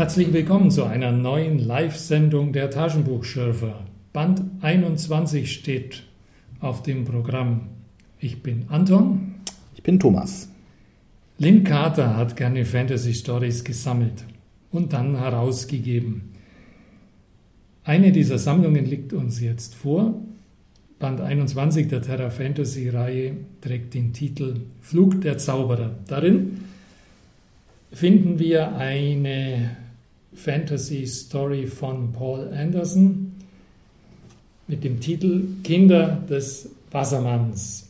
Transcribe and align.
Herzlich 0.00 0.32
willkommen 0.32 0.70
zu 0.70 0.84
einer 0.84 1.12
neuen 1.12 1.58
Live-Sendung 1.58 2.54
der 2.54 2.70
Taschenbuchschürfer. 2.70 3.84
Band 4.14 4.40
21 4.62 5.52
steht 5.52 6.04
auf 6.58 6.82
dem 6.82 7.04
Programm. 7.04 7.68
Ich 8.18 8.42
bin 8.42 8.64
Anton. 8.70 9.34
Ich 9.74 9.82
bin 9.82 10.00
Thomas. 10.00 10.48
Lynn 11.36 11.64
Carter 11.64 12.16
hat 12.16 12.34
gerne 12.34 12.64
Fantasy 12.64 13.12
Stories 13.12 13.62
gesammelt 13.62 14.24
und 14.72 14.94
dann 14.94 15.18
herausgegeben. 15.18 16.30
Eine 17.84 18.10
dieser 18.10 18.38
Sammlungen 18.38 18.86
liegt 18.86 19.12
uns 19.12 19.38
jetzt 19.42 19.74
vor. 19.74 20.14
Band 20.98 21.20
21 21.20 21.88
der 21.88 22.00
Terra 22.00 22.30
Fantasy 22.30 22.88
Reihe 22.88 23.36
trägt 23.60 23.92
den 23.92 24.14
Titel 24.14 24.62
Flug 24.80 25.20
der 25.20 25.36
Zauberer. 25.36 25.90
Darin 26.06 26.62
finden 27.92 28.38
wir 28.38 28.76
eine 28.76 29.76
Fantasy 30.34 31.06
Story 31.06 31.66
von 31.66 32.12
Paul 32.12 32.52
Anderson 32.52 33.32
mit 34.68 34.84
dem 34.84 35.00
Titel 35.00 35.44
Kinder 35.64 36.22
des 36.28 36.70
Wassermanns. 36.90 37.88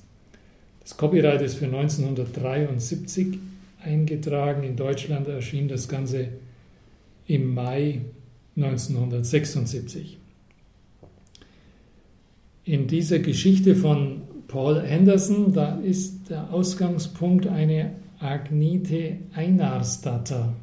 Das 0.81 0.97
Copyright 0.97 1.43
ist 1.43 1.57
für 1.57 1.67
1973 1.67 3.39
eingetragen. 3.85 4.63
In 4.63 4.77
Deutschland 4.77 5.29
erschien 5.29 5.69
das 5.69 5.89
Ganze 5.89 6.29
im 7.27 7.55
Mai 7.55 8.01
1976. 8.57 10.19
In 12.65 12.87
dieser 12.87 13.19
Geschichte 13.21 13.75
von 13.75 14.23
Paul 14.49 14.79
Anderson, 14.79 15.53
da 15.53 15.77
ist 15.77 16.31
der 16.31 16.53
Ausgangspunkt 16.53 17.47
eine 17.47 17.93
Agnete 18.19 19.19
Einarstatter. 19.35 20.55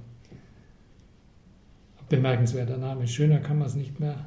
Bemerkenswerter 2.10 2.78
Name, 2.78 3.08
schöner 3.08 3.40
kann 3.40 3.60
man 3.60 3.68
es 3.68 3.76
nicht 3.76 4.00
mehr 4.00 4.26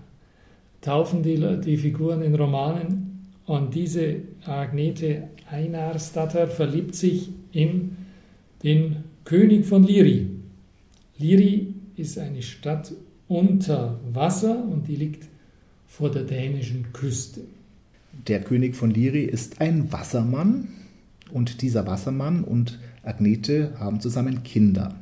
taufen, 0.81 1.23
die, 1.23 1.37
die 1.65 1.77
Figuren 1.77 2.23
in 2.23 2.35
Romanen. 2.35 3.07
Und 3.47 3.75
diese 3.75 4.17
Agnete 4.47 5.25
Einarstatter 5.51 6.47
verliebt 6.47 6.95
sich 6.95 7.31
in 7.53 7.97
den 8.63 9.05
König 9.25 9.67
von 9.67 9.83
Liri. 9.83 10.29
Liri 11.19 11.75
ist 11.97 12.19
eine 12.19 12.43
Stadt 12.43 12.93
unter 13.29 13.99
Wasser 14.13 14.65
und 14.65 14.89
die 14.89 14.97
liegt 14.97 15.29
vor 15.87 16.11
der 16.11 16.23
dänischen 16.23 16.93
Küste. 16.93 17.41
Der 18.27 18.41
König 18.41 18.77
von 18.77 18.91
Liri 18.91 19.25
ist 19.25 19.61
ein 19.61 19.93
Wassermann 19.93 20.69
und 21.33 21.63
dieser 21.63 21.87
Wassermann 21.87 22.45
und 22.45 22.79
Agnete 23.03 23.73
haben 23.79 24.01
zusammen 24.01 24.43
Kinder. 24.43 24.95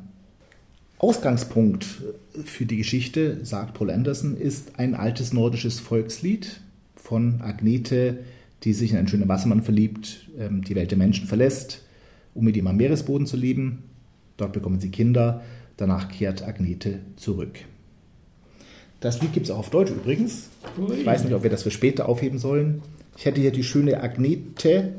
Ausgangspunkt 0.98 2.03
für 2.44 2.67
die 2.67 2.77
Geschichte, 2.77 3.44
sagt 3.44 3.75
Paul 3.75 3.91
Anderson, 3.91 4.36
ist 4.36 4.78
ein 4.78 4.94
altes 4.94 5.33
nordisches 5.33 5.81
Volkslied 5.81 6.61
von 6.97 7.41
Agnete, 7.41 8.19
die 8.64 8.72
sich 8.72 8.92
in 8.92 8.98
einen 8.98 9.08
schönen 9.08 9.28
Wassermann 9.28 9.62
verliebt, 9.62 10.28
ähm, 10.39 10.62
die 10.62 10.75
Welt 10.75 10.91
der 10.91 10.98
Menschen 10.98 11.27
verlässt, 11.27 11.84
um 12.34 12.45
mit 12.45 12.56
ihm 12.56 12.67
am 12.67 12.77
Meeresboden 12.77 13.27
zu 13.27 13.36
leben. 13.36 13.84
Dort 14.36 14.53
bekommen 14.53 14.80
sie 14.80 14.91
Kinder, 14.91 15.42
danach 15.77 16.08
kehrt 16.08 16.42
Agnete 16.42 17.00
zurück. 17.17 17.58
Das 19.00 19.20
Lied 19.23 19.33
gibt 19.33 19.47
es 19.47 19.52
auch 19.52 19.58
auf 19.58 19.70
Deutsch 19.70 19.91
übrigens. 19.91 20.48
Ich 20.92 21.06
weiß 21.06 21.25
nicht, 21.25 21.34
ob 21.34 21.45
wir 21.45 21.50
das 21.50 21.62
für 21.62 21.70
später 21.70 22.08
aufheben 22.08 22.39
sollen. 22.39 22.83
Ich 23.17 23.27
hätte 23.27 23.41
hier 23.41 23.52
die 23.52 23.62
schöne 23.62 24.02
Agnete 24.02 24.95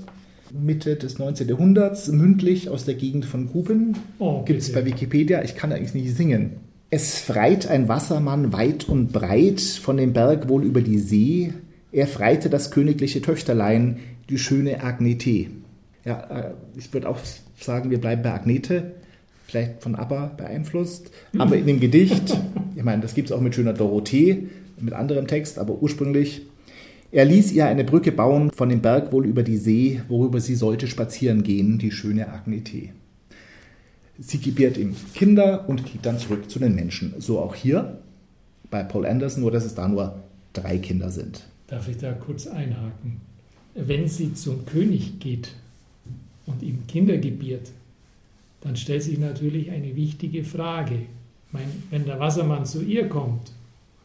Mitte 0.52 0.96
des 0.96 1.20
19. 1.20 1.48
Jahrhunderts, 1.48 2.08
mündlich 2.08 2.70
aus 2.70 2.86
der 2.86 2.96
Gegend 2.96 3.26
von 3.26 3.48
Guben. 3.48 3.98
Oh, 4.18 4.44
Gibt 4.44 4.62
es 4.62 4.72
bei 4.72 4.86
Wikipedia. 4.86 5.44
Ich 5.44 5.56
kann 5.56 5.72
eigentlich 5.72 5.94
nicht 5.94 6.16
singen. 6.16 6.58
Es 6.92 7.20
freit 7.20 7.68
ein 7.68 7.88
Wassermann 7.88 8.52
weit 8.52 8.90
und 8.90 9.12
breit 9.12 9.62
von 9.62 9.98
dem 9.98 10.14
Berg 10.14 10.50
wohl 10.50 10.64
über 10.64 10.82
die 10.82 10.98
See. 10.98 11.54
Er 11.92 12.08
freite 12.08 12.50
das 12.50 12.72
königliche 12.72 13.22
Töchterlein, 13.22 14.00
die 14.30 14.40
schöne 14.40 14.84
Agnete. 14.84 15.48
Ja, 16.04 16.22
äh, 16.30 16.52
ich 16.76 16.92
würde 16.92 17.10
auch 17.10 17.20
sagen, 17.60 17.92
wir 17.92 18.02
bleiben 18.02 18.24
bei 18.24 18.34
Agnete. 18.34 18.94
Vielleicht 19.46 19.84
von 19.84 19.96
ABBA 19.96 20.34
beeinflusst. 20.38 21.12
Aber 21.38 21.56
in 21.58 21.68
dem 21.68 21.80
Gedicht, 21.80 22.38
ich 22.76 22.84
meine, 22.84 23.02
das 23.02 23.14
gibt 23.14 23.30
es 23.30 23.36
auch 23.36 23.42
mit 23.42 23.54
schöner 23.54 23.74
Dorothee, 23.74 24.48
mit 24.80 24.94
anderem 24.94 25.28
Text, 25.28 25.60
aber 25.60 25.82
ursprünglich 25.82 26.44
er 27.12 27.26
ließ 27.26 27.54
ihr 27.54 27.66
eine 27.66 27.84
Brücke 27.84 28.12
bauen 28.12 28.52
von 28.52 28.70
dem 28.70 28.82
Berg 28.82 29.12
wohl 29.12 29.26
über 29.26 29.42
die 29.42 29.58
See, 29.58 30.02
worüber 30.08 30.40
sie 30.40 30.54
sollte 30.54 30.86
spazieren 30.86 31.42
gehen, 31.42 31.80
die 31.80 31.92
schöne 31.92 32.32
Agnete. 32.32 32.90
Sie 34.22 34.40
gebiert 34.40 34.78
ihm 34.78 34.96
Kinder 35.14 35.68
und 35.70 35.86
geht 35.86 36.06
dann 36.06 36.20
zurück 36.20 36.50
zu 36.50 36.60
den 36.60 36.76
Menschen. 36.76 37.14
So 37.20 37.40
auch 37.40 37.56
hier 37.56 38.00
bei 38.70 38.84
Paul 38.84 39.06
Anderson, 39.06 39.42
nur 39.42 39.52
dass 39.52 39.66
es 39.66 39.76
da 39.76 39.88
nur 39.88 40.20
drei 40.54 40.78
Kinder 40.78 41.10
sind. 41.10 41.46
Darf 41.68 41.88
ich 41.88 41.98
da 41.98 42.12
kurz 42.12 42.48
einhaken? 42.48 43.22
Wenn 43.76 44.08
sie 44.08 44.34
zum 44.34 44.66
König 44.66 45.20
geht 45.20 45.54
und 46.46 46.62
ihm 46.64 46.86
Kinder 46.88 47.18
gebiert, 47.18 47.70
dann 48.62 48.76
stellt 48.76 49.04
sich 49.04 49.18
natürlich 49.18 49.72
eine 49.72 49.96
wichtige 49.96 50.44
Frage. 50.44 51.02
Meine, 51.52 51.72
wenn 51.90 52.06
der 52.06 52.20
Wassermann 52.20 52.66
zu 52.66 52.84
ihr 52.84 53.08
kommt 53.08 53.52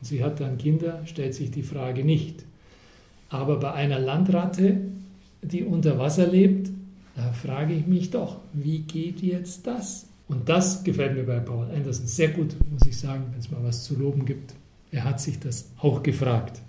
und 0.00 0.06
sie 0.06 0.22
hat 0.22 0.40
dann 0.40 0.58
Kinder, 0.58 1.02
stellt 1.06 1.34
sich 1.34 1.50
die 1.50 1.62
Frage 1.62 2.04
nicht. 2.04 2.44
Aber 3.30 3.58
bei 3.58 3.72
einer 3.72 3.98
Landratte, 3.98 4.76
die 5.42 5.64
unter 5.64 5.98
Wasser 5.98 6.26
lebt, 6.26 6.70
da 7.16 7.32
frage 7.32 7.74
ich 7.74 7.86
mich 7.86 8.10
doch, 8.10 8.38
wie 8.52 8.80
geht 8.80 9.20
jetzt 9.20 9.66
das? 9.66 10.06
Und 10.26 10.48
das 10.48 10.82
gefällt 10.84 11.14
mir 11.14 11.24
bei 11.24 11.38
Paul 11.38 11.66
Anderson 11.74 12.06
sehr 12.06 12.28
gut, 12.28 12.56
muss 12.70 12.86
ich 12.88 12.98
sagen, 12.98 13.24
wenn 13.30 13.38
es 13.38 13.50
mal 13.50 13.62
was 13.62 13.84
zu 13.84 13.96
loben 13.96 14.24
gibt. 14.24 14.54
Er 14.90 15.04
hat 15.04 15.20
sich 15.20 15.38
das 15.38 15.70
auch 15.78 16.02
gefragt. 16.02 16.60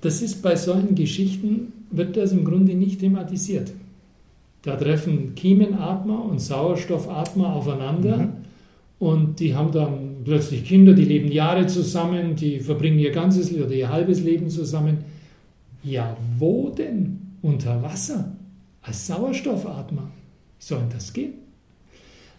Das 0.00 0.22
ist 0.22 0.42
bei 0.42 0.56
solchen 0.56 0.94
Geschichten, 0.94 1.72
wird 1.90 2.16
das 2.16 2.32
im 2.32 2.44
Grunde 2.44 2.74
nicht 2.74 3.00
thematisiert. 3.00 3.72
Da 4.62 4.76
treffen 4.76 5.34
Kiemenatmer 5.34 6.24
und 6.24 6.38
Sauerstoffatmer 6.38 7.54
aufeinander 7.54 8.16
mhm. 8.18 8.32
und 8.98 9.40
die 9.40 9.54
haben 9.54 9.72
dann 9.72 10.16
plötzlich 10.24 10.64
Kinder, 10.64 10.92
die 10.92 11.04
leben 11.04 11.32
Jahre 11.32 11.66
zusammen, 11.66 12.36
die 12.36 12.60
verbringen 12.60 12.98
ihr 12.98 13.10
ganzes 13.10 13.52
oder 13.52 13.72
ihr 13.72 13.90
halbes 13.90 14.22
Leben 14.22 14.50
zusammen. 14.50 14.98
Ja, 15.82 16.16
wo 16.38 16.70
denn? 16.70 17.29
Unter 17.42 17.82
Wasser? 17.82 18.36
Als 18.82 19.06
Sauerstoffatmer? 19.06 20.10
Wie 20.58 20.64
soll 20.64 20.82
das 20.92 21.12
gehen? 21.12 21.34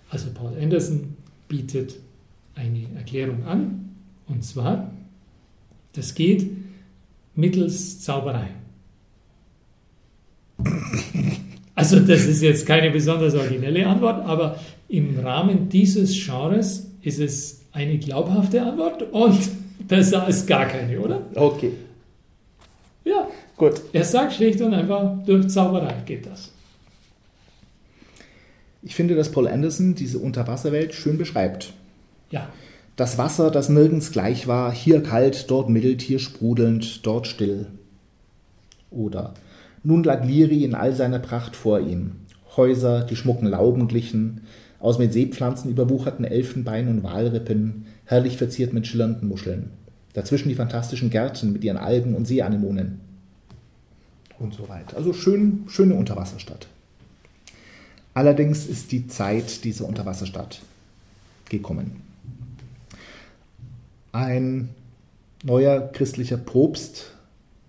Also 0.10 0.30
Paul 0.34 0.58
Anderson 0.60 1.16
bietet 1.48 1.96
eine 2.56 2.86
Erklärung 2.96 3.44
an, 3.46 3.90
und 4.28 4.44
zwar, 4.44 4.92
das 5.94 6.14
geht 6.14 6.50
mittels 7.36 8.02
Zauberei. 8.02 8.48
Also 11.76 12.00
das 12.00 12.26
ist 12.26 12.42
jetzt 12.42 12.66
keine 12.66 12.92
besonders 12.92 13.34
originelle 13.34 13.88
Antwort, 13.88 14.26
aber 14.26 14.60
im 14.88 15.18
Rahmen 15.20 15.70
dieses 15.70 16.14
Genres 16.14 16.88
ist 17.02 17.20
es 17.20 17.62
eine 17.72 17.98
glaubhafte 17.98 18.62
Antwort 18.62 19.04
und 19.12 19.40
das 19.88 20.12
ist 20.12 20.48
gar 20.48 20.66
keine, 20.66 21.00
oder? 21.00 21.22
Okay. 21.36 21.72
Ja. 23.12 23.28
Gut. 23.58 23.82
Er 23.92 24.06
sagt 24.06 24.34
schlicht 24.34 24.62
und 24.62 24.74
einfach, 24.74 25.24
durch 25.26 25.50
Zauberei 25.50 25.96
geht 26.06 26.26
das. 26.26 26.52
Ich 28.82 28.96
finde, 28.96 29.16
dass 29.16 29.32
Paul 29.32 29.48
Anderson 29.48 29.96
diese 29.96 30.18
Unterwasserwelt 30.18 30.94
schön 30.94 31.18
beschreibt. 31.18 31.74
Ja. 32.32 32.48
Das 32.96 33.18
Wasser, 33.18 33.52
das 33.52 33.70
nirgends 33.70 34.12
gleich 34.12 34.48
war, 34.48 34.72
hier 34.72 35.04
kalt, 35.04 35.52
dort 35.52 35.70
mild, 35.70 36.02
hier 36.02 36.20
sprudelnd, 36.20 37.06
dort 37.06 37.28
still. 37.28 37.68
Oder 38.90 39.34
nun 39.84 40.04
lag 40.04 40.26
Liri 40.26 40.64
in 40.64 40.74
all 40.74 40.96
seiner 40.96 41.20
Pracht 41.20 41.56
vor 41.56 41.80
ihm. 41.80 42.12
Häuser, 42.56 43.04
die 43.04 43.16
schmucken 43.16 43.48
Lauben 43.48 43.88
glichen, 43.88 44.42
aus 44.80 45.00
mit 45.00 45.14
Seepflanzen 45.14 45.70
überwucherten 45.70 46.26
Elfenbein 46.26 46.88
und 46.88 47.04
Walrippen, 47.04 47.86
herrlich 48.06 48.38
verziert 48.38 48.74
mit 48.74 48.88
schillernden 48.88 49.28
Muscheln. 49.28 49.72
Dazwischen 50.14 50.50
die 50.50 50.56
fantastischen 50.56 51.10
Gärten 51.10 51.54
mit 51.54 51.64
ihren 51.64 51.78
Algen 51.78 52.16
und 52.16 52.26
Seeanemonen. 52.26 53.00
Und 54.40 54.54
so 54.54 54.68
weiter. 54.68 54.98
Also 54.98 55.14
schön, 55.14 55.64
schöne 55.68 55.96
Unterwasserstadt. 55.96 56.68
Allerdings 58.14 58.66
ist 58.66 58.92
die 58.92 59.08
Zeit 59.08 59.64
dieser 59.64 59.88
Unterwasserstadt 59.88 60.62
gekommen. 61.48 62.02
Ein 64.12 64.70
neuer 65.44 65.80
christlicher 65.92 66.38
Propst 66.38 67.12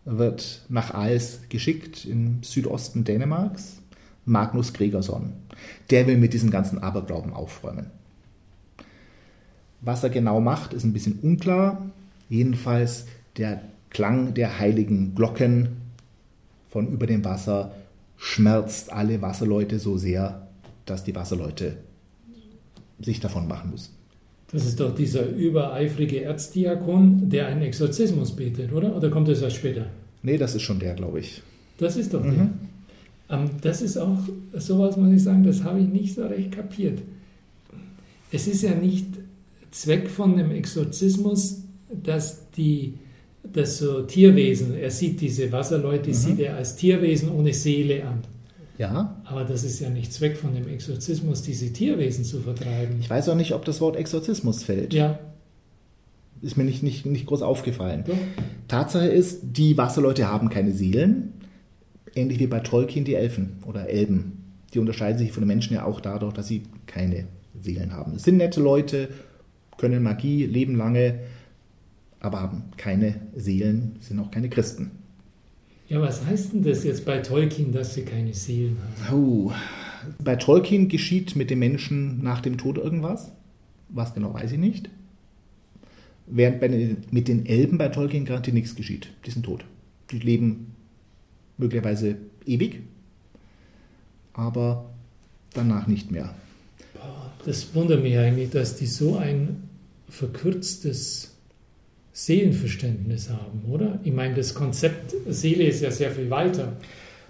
wird 0.04 0.62
nach 0.68 0.94
Aals 0.94 1.40
geschickt 1.48 2.04
im 2.04 2.42
Südosten 2.42 3.04
Dänemarks 3.04 3.78
Magnus 4.24 4.72
Gregerson. 4.72 5.32
Der 5.90 6.06
will 6.06 6.16
mit 6.16 6.32
diesem 6.32 6.50
ganzen 6.50 6.78
Aberglauben 6.78 7.32
aufräumen. 7.32 7.90
Was 9.80 10.02
er 10.04 10.10
genau 10.10 10.40
macht, 10.40 10.72
ist 10.72 10.84
ein 10.84 10.92
bisschen 10.92 11.18
unklar. 11.20 11.90
Jedenfalls 12.36 13.04
der 13.36 13.60
Klang 13.90 14.32
der 14.32 14.58
heiligen 14.58 15.14
Glocken 15.14 15.68
von 16.70 16.88
über 16.90 17.06
dem 17.06 17.22
Wasser 17.26 17.74
schmerzt 18.16 18.90
alle 18.90 19.20
Wasserleute 19.20 19.78
so 19.78 19.98
sehr, 19.98 20.46
dass 20.86 21.04
die 21.04 21.14
Wasserleute 21.14 21.76
sich 23.02 23.20
davon 23.20 23.46
machen 23.46 23.72
müssen. 23.72 23.90
Das 24.50 24.64
ist 24.64 24.80
doch 24.80 24.94
dieser 24.94 25.26
übereifrige 25.28 26.22
Erzdiakon, 26.22 27.28
der 27.28 27.48
einen 27.48 27.60
Exorzismus 27.60 28.34
betet, 28.34 28.72
oder? 28.72 28.96
Oder 28.96 29.10
kommt 29.10 29.28
das 29.28 29.42
erst 29.42 29.56
später? 29.56 29.86
Nee, 30.22 30.38
das 30.38 30.54
ist 30.54 30.62
schon 30.62 30.78
der, 30.78 30.94
glaube 30.94 31.20
ich. 31.20 31.42
Das 31.76 31.96
ist 31.98 32.14
doch 32.14 32.24
Mhm. 32.24 32.50
der. 33.28 33.38
Ähm, 33.38 33.50
das 33.60 33.82
ist 33.82 33.98
auch 33.98 34.18
sowas, 34.54 34.96
muss 34.96 35.12
ich 35.12 35.22
sagen, 35.22 35.42
das 35.44 35.64
habe 35.64 35.80
ich 35.80 35.88
nicht 35.88 36.14
so 36.14 36.24
recht 36.26 36.52
kapiert. 36.52 37.02
Es 38.30 38.46
ist 38.46 38.62
ja 38.62 38.74
nicht 38.74 39.06
Zweck 39.70 40.08
von 40.08 40.38
dem 40.38 40.50
Exorzismus, 40.50 41.61
dass 42.02 42.50
die 42.50 42.94
dass 43.44 43.78
so 43.78 44.02
Tierwesen, 44.02 44.76
er 44.76 44.90
sieht 44.92 45.20
diese 45.20 45.50
Wasserleute, 45.50 46.10
Mhm. 46.10 46.14
sieht 46.14 46.38
er 46.38 46.54
als 46.56 46.76
Tierwesen 46.76 47.28
ohne 47.32 47.52
Seele 47.52 48.04
an. 48.06 48.20
Ja, 48.78 49.20
Aber 49.24 49.42
das 49.44 49.64
ist 49.64 49.80
ja 49.80 49.90
nicht 49.90 50.12
Zweck 50.12 50.36
von 50.36 50.54
dem 50.54 50.68
Exorzismus, 50.68 51.42
diese 51.42 51.72
Tierwesen 51.72 52.24
zu 52.24 52.38
vertreiben. 52.40 52.96
ich 53.00 53.10
weiß 53.10 53.28
auch 53.28 53.34
nicht, 53.34 53.52
ob 53.52 53.64
das 53.64 53.80
Wort 53.80 53.96
Exorzismus 53.96 54.62
fällt. 54.62 54.94
Ja, 54.94 55.18
Ist 56.40 56.56
mir 56.56 56.62
nicht, 56.64 56.82
nicht, 56.84 57.04
nicht 57.04 57.26
groß 57.26 57.42
aufgefallen. 57.42 58.04
doch. 58.06 58.16
Tatsache 58.68 59.06
ist, 59.06 59.40
die 59.42 59.76
Wasserleute 59.76 60.28
haben 60.28 60.48
keine 60.48 60.72
Seelen, 60.72 61.32
ähnlich 62.14 62.38
wie 62.38 62.46
bei 62.46 62.60
Tolkien 62.60 63.04
die 63.04 63.14
Elfen 63.16 63.58
oder 63.66 63.88
Elben. 63.88 64.44
Die 64.72 64.78
unterscheiden 64.78 65.18
sich 65.18 65.32
von 65.32 65.42
den 65.42 65.48
Menschen 65.48 65.74
ja 65.74 65.84
auch 65.84 66.00
dadurch, 66.00 66.32
dass 66.32 66.46
sie 66.46 66.62
keine 66.86 67.26
Seelen 67.60 67.92
haben. 67.92 68.14
Es 68.14 68.22
sind 68.22 68.36
nette 68.38 68.60
Leute, 68.60 69.08
können 69.78 70.02
Magie, 70.02 70.46
leben 70.46 70.76
lange, 70.76 71.18
aber 72.22 72.40
haben 72.40 72.62
keine 72.76 73.16
Seelen, 73.34 73.96
sind 74.00 74.20
auch 74.20 74.30
keine 74.30 74.48
Christen. 74.48 74.92
Ja, 75.88 76.00
was 76.00 76.24
heißt 76.24 76.52
denn 76.54 76.62
das 76.62 76.84
jetzt 76.84 77.04
bei 77.04 77.18
Tolkien, 77.18 77.72
dass 77.72 77.94
sie 77.94 78.02
keine 78.02 78.32
Seelen 78.32 78.78
haben? 79.04 79.16
Oh. 79.16 79.52
Bei 80.22 80.36
Tolkien 80.36 80.88
geschieht 80.88 81.36
mit 81.36 81.50
den 81.50 81.58
Menschen 81.58 82.22
nach 82.22 82.40
dem 82.40 82.58
Tod 82.58 82.78
irgendwas. 82.78 83.32
Was 83.88 84.14
genau 84.14 84.32
weiß 84.32 84.52
ich 84.52 84.58
nicht. 84.58 84.88
Während 86.26 86.60
bei 86.60 86.96
mit 87.10 87.28
den 87.28 87.44
Elben 87.44 87.76
bei 87.76 87.88
Tolkien 87.88 88.24
gerade 88.24 88.52
nichts 88.52 88.74
geschieht. 88.74 89.08
Die 89.26 89.30
sind 89.30 89.44
tot. 89.44 89.64
Die 90.10 90.18
leben 90.18 90.74
möglicherweise 91.58 92.16
ewig, 92.46 92.82
aber 94.32 94.90
danach 95.52 95.86
nicht 95.88 96.10
mehr. 96.10 96.34
Das 97.44 97.74
wundert 97.74 98.02
mich 98.02 98.16
eigentlich, 98.16 98.50
dass 98.50 98.76
die 98.76 98.86
so 98.86 99.16
ein 99.16 99.64
verkürztes 100.08 101.31
Seelenverständnis 102.12 103.30
haben, 103.30 103.64
oder? 103.70 103.98
Ich 104.04 104.12
meine, 104.12 104.34
das 104.34 104.54
Konzept 104.54 105.14
Seele 105.28 105.64
ist 105.64 105.80
ja 105.82 105.90
sehr 105.90 106.10
viel 106.10 106.28
weiter. 106.30 106.72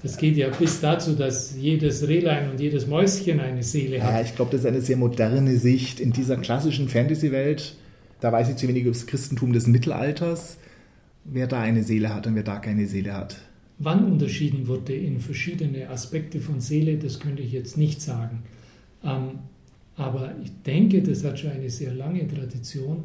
Das 0.02 0.16
geht 0.16 0.36
ja 0.36 0.48
bis 0.48 0.80
dazu, 0.80 1.12
dass 1.12 1.54
jedes 1.56 2.08
Rehlein 2.08 2.50
und 2.50 2.58
jedes 2.60 2.88
Mäuschen 2.88 3.38
eine 3.38 3.62
Seele 3.62 3.98
Ja, 3.98 4.12
hat. 4.14 4.24
ich 4.26 4.34
glaube, 4.34 4.50
das 4.50 4.62
ist 4.62 4.66
eine 4.66 4.80
sehr 4.80 4.96
moderne 4.96 5.56
Sicht 5.58 6.00
in 6.00 6.12
dieser 6.12 6.36
klassischen 6.36 6.88
Fantasy-Welt. 6.88 7.76
Da 8.20 8.32
weiß 8.32 8.48
ich 8.50 8.56
zu 8.56 8.66
wenig 8.66 8.82
über 8.82 8.90
das 8.92 9.06
Christentum 9.06 9.52
des 9.52 9.68
Mittelalters, 9.68 10.56
wer 11.24 11.46
da 11.46 11.60
eine 11.60 11.84
Seele 11.84 12.12
hat 12.12 12.26
und 12.26 12.34
wer 12.34 12.42
da 12.42 12.58
keine 12.58 12.86
Seele 12.86 13.14
hat. 13.14 13.36
Wann 13.78 14.04
unterschieden 14.10 14.66
wurde 14.66 14.94
in 14.94 15.20
verschiedene 15.20 15.88
Aspekte 15.88 16.40
von 16.40 16.60
Seele, 16.60 16.98
das 16.98 17.20
könnte 17.20 17.42
ich 17.42 17.52
jetzt 17.52 17.76
nicht 17.76 18.00
sagen. 18.02 18.42
Ähm, 19.04 19.38
aber 19.96 20.34
ich 20.42 20.50
denke, 20.66 21.02
das 21.02 21.22
hat 21.24 21.38
schon 21.38 21.50
eine 21.50 21.70
sehr 21.70 21.94
lange 21.94 22.26
Tradition, 22.26 23.04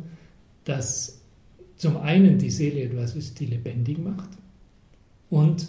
dass 0.65 1.16
zum 1.77 1.97
einen 1.97 2.37
die 2.37 2.49
Seele 2.49 2.81
etwas 2.81 3.15
ist, 3.15 3.39
die 3.39 3.45
lebendig 3.45 3.99
macht 3.99 4.29
und 5.29 5.67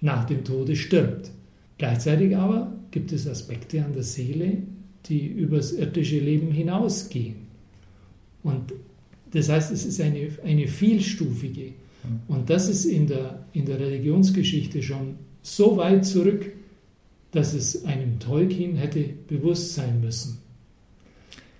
nach 0.00 0.24
dem 0.24 0.44
Tode 0.44 0.76
stirbt. 0.76 1.30
Gleichzeitig 1.78 2.36
aber 2.36 2.72
gibt 2.90 3.12
es 3.12 3.26
Aspekte 3.26 3.84
an 3.84 3.92
der 3.92 4.02
Seele, 4.02 4.58
die 5.06 5.26
übers 5.26 5.72
irdische 5.72 6.18
Leben 6.18 6.50
hinausgehen. 6.50 7.36
Und 8.42 8.72
das 9.32 9.48
heißt, 9.48 9.72
es 9.72 9.84
ist 9.84 10.00
eine, 10.00 10.28
eine 10.44 10.68
vielstufige. 10.68 11.72
Und 12.28 12.50
das 12.50 12.68
ist 12.68 12.84
in 12.84 13.06
der, 13.06 13.46
in 13.52 13.66
der 13.66 13.80
Religionsgeschichte 13.80 14.82
schon 14.82 15.16
so 15.42 15.76
weit 15.76 16.06
zurück, 16.06 16.52
dass 17.32 17.54
es 17.54 17.84
einem 17.84 18.18
Tolkien 18.20 18.76
hätte 18.76 19.04
bewusst 19.26 19.74
sein 19.74 20.00
müssen. 20.00 20.38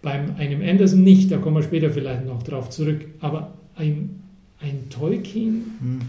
Beim 0.02 0.36
einem 0.36 0.62
Anderson 0.62 1.02
nicht, 1.02 1.30
da 1.30 1.38
kommen 1.38 1.56
wir 1.56 1.62
später 1.62 1.90
vielleicht 1.90 2.26
noch 2.26 2.42
drauf 2.42 2.70
zurück, 2.70 3.06
aber 3.20 3.54
ein, 3.76 4.22
ein 4.60 4.88
Tolkien, 4.90 5.64
Hm. 5.80 6.00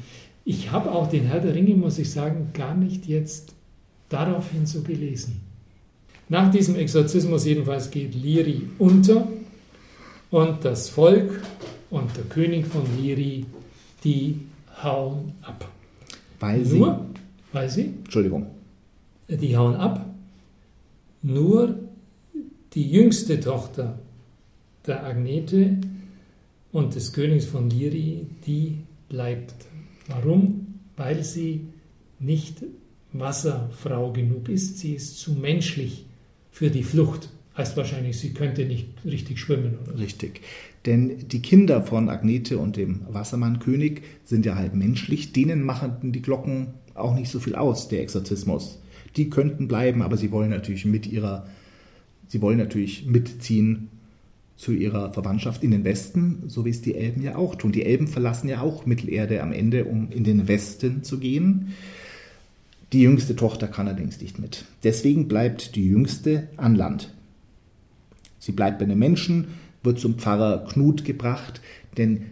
ich 0.46 0.72
habe 0.72 0.92
auch 0.92 1.10
den 1.10 1.26
Herr 1.26 1.40
der 1.40 1.54
Ringe, 1.56 1.76
muss 1.76 1.98
ich 2.00 2.12
sagen, 2.12 2.50
gar 2.54 2.76
nicht 2.76 3.06
jetzt 3.08 3.54
daraufhin 4.10 4.66
so 4.66 4.82
gelesen. 4.82 5.42
Nach 6.30 6.50
diesem 6.52 6.76
Exorzismus 6.76 7.46
jedenfalls 7.46 7.92
geht 7.92 8.16
Liri 8.16 8.64
unter 8.80 9.28
und 10.32 10.66
das 10.66 10.90
Volk 10.90 11.42
und 11.90 12.16
der 12.18 12.24
König 12.26 12.66
von 12.66 12.82
Liri, 13.00 13.46
die 14.04 14.40
hauen 14.82 15.34
ab. 15.44 15.70
Weil 16.40 16.66
sie. 16.66 16.80
Nur, 16.80 17.06
weil 17.54 17.70
sie, 17.70 17.94
Entschuldigung. 18.04 18.48
die 19.30 19.56
hauen 19.56 19.76
ab, 19.76 20.06
nur 21.22 21.80
die 22.74 22.90
jüngste 22.90 23.40
Tochter 23.40 24.00
der 24.86 25.04
Agnete 25.06 25.78
und 26.76 26.94
des 26.94 27.14
Königs 27.14 27.46
von 27.46 27.70
Liri, 27.70 28.28
die 28.46 28.80
bleibt. 29.08 29.56
Warum? 30.08 30.82
Weil 30.98 31.24
sie 31.24 31.68
nicht 32.20 32.66
Wasserfrau 33.14 34.12
genug 34.12 34.50
ist. 34.50 34.80
Sie 34.80 34.94
ist 34.94 35.18
zu 35.18 35.32
menschlich 35.36 36.06
für 36.52 36.70
die 36.70 36.84
Flucht. 36.84 37.30
Heißt 37.56 37.78
wahrscheinlich, 37.78 38.20
sie 38.20 38.34
könnte 38.34 38.66
nicht 38.66 38.90
richtig 39.06 39.40
schwimmen. 39.40 39.78
Oder? 39.88 40.00
Richtig. 40.00 40.42
Denn 40.86 41.30
die 41.30 41.42
Kinder 41.42 41.82
von 41.82 42.10
Agnete 42.10 42.58
und 42.58 42.76
dem 42.76 43.06
Wassermannkönig 43.08 44.02
sind 44.26 44.46
ja 44.46 44.56
halb 44.56 44.76
menschlich. 44.76 45.32
Denen 45.32 45.64
machen 45.64 46.12
die 46.12 46.22
Glocken 46.22 46.74
auch 46.94 47.16
nicht 47.16 47.32
so 47.32 47.40
viel 47.40 47.56
aus, 47.56 47.88
der 47.88 48.02
Exorzismus. 48.02 48.80
Die 49.16 49.30
könnten 49.30 49.70
bleiben, 49.70 50.02
aber 50.02 50.18
sie 50.18 50.30
wollen 50.30 50.50
natürlich 50.50 50.84
mit 50.84 51.08
ihrer, 51.08 51.48
sie 52.28 52.42
wollen 52.42 52.58
natürlich 52.58 53.06
mitziehen 53.06 53.88
zu 54.58 54.72
ihrer 54.72 55.12
Verwandtschaft 55.12 55.64
in 55.64 55.72
den 55.72 55.84
Westen, 55.84 56.44
so 56.48 56.66
wie 56.66 56.70
es 56.70 56.82
die 56.82 56.96
Elben 56.96 57.22
ja 57.22 57.36
auch 57.36 57.56
tun. 57.56 57.72
Die 57.72 57.86
Elben 57.86 58.08
verlassen 58.08 58.48
ja 58.48 58.62
auch 58.62 58.86
Mittelerde 58.86 59.42
am 59.42 59.52
Ende, 59.52 59.86
um 59.86 60.10
in 60.12 60.24
den 60.24 60.48
Westen 60.48 61.04
zu 61.04 61.20
gehen. 61.20 61.74
Die 62.94 63.02
jüngste 63.02 63.36
Tochter 63.36 63.68
kann 63.68 63.88
allerdings 63.88 64.22
nicht 64.22 64.40
mit. 64.40 64.66
Deswegen 64.84 65.28
bleibt 65.28 65.76
die 65.76 65.86
jüngste 65.86 66.48
an 66.56 66.76
Land. 66.76 67.14
Sie 68.40 68.54
bleibt 68.54 68.80
bei 68.80 68.86
den 68.86 69.00
Menschen, 69.00 69.48
wird 69.84 70.00
zum 70.00 70.16
Pfarrer 70.16 70.66
Knut 70.66 71.04
gebracht, 71.04 71.62
denn 71.98 72.24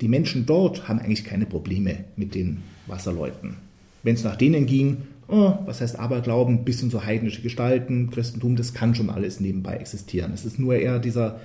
die 0.00 0.08
Menschen 0.08 0.44
dort 0.46 0.88
haben 0.88 0.98
eigentlich 0.98 1.24
keine 1.24 1.46
Probleme 1.46 2.04
mit 2.16 2.34
den 2.34 2.62
Wasserleuten. 2.86 3.56
Wenn 4.02 4.16
es 4.16 4.24
nach 4.24 4.36
denen 4.36 4.66
ging, 4.66 4.98
oh, 5.28 5.54
was 5.64 5.80
heißt 5.80 5.98
Aberglauben, 5.98 6.64
bisschen 6.64 6.90
so 6.90 7.04
heidnische 7.04 7.42
Gestalten, 7.42 8.10
Christentum, 8.10 8.56
das 8.56 8.74
kann 8.74 8.94
schon 8.94 9.10
alles 9.10 9.40
nebenbei 9.40 9.76
existieren. 9.76 10.32
Es 10.32 10.44
ist 10.44 10.58
nur 10.58 10.76
eher 10.76 10.98
dieser 10.98 11.40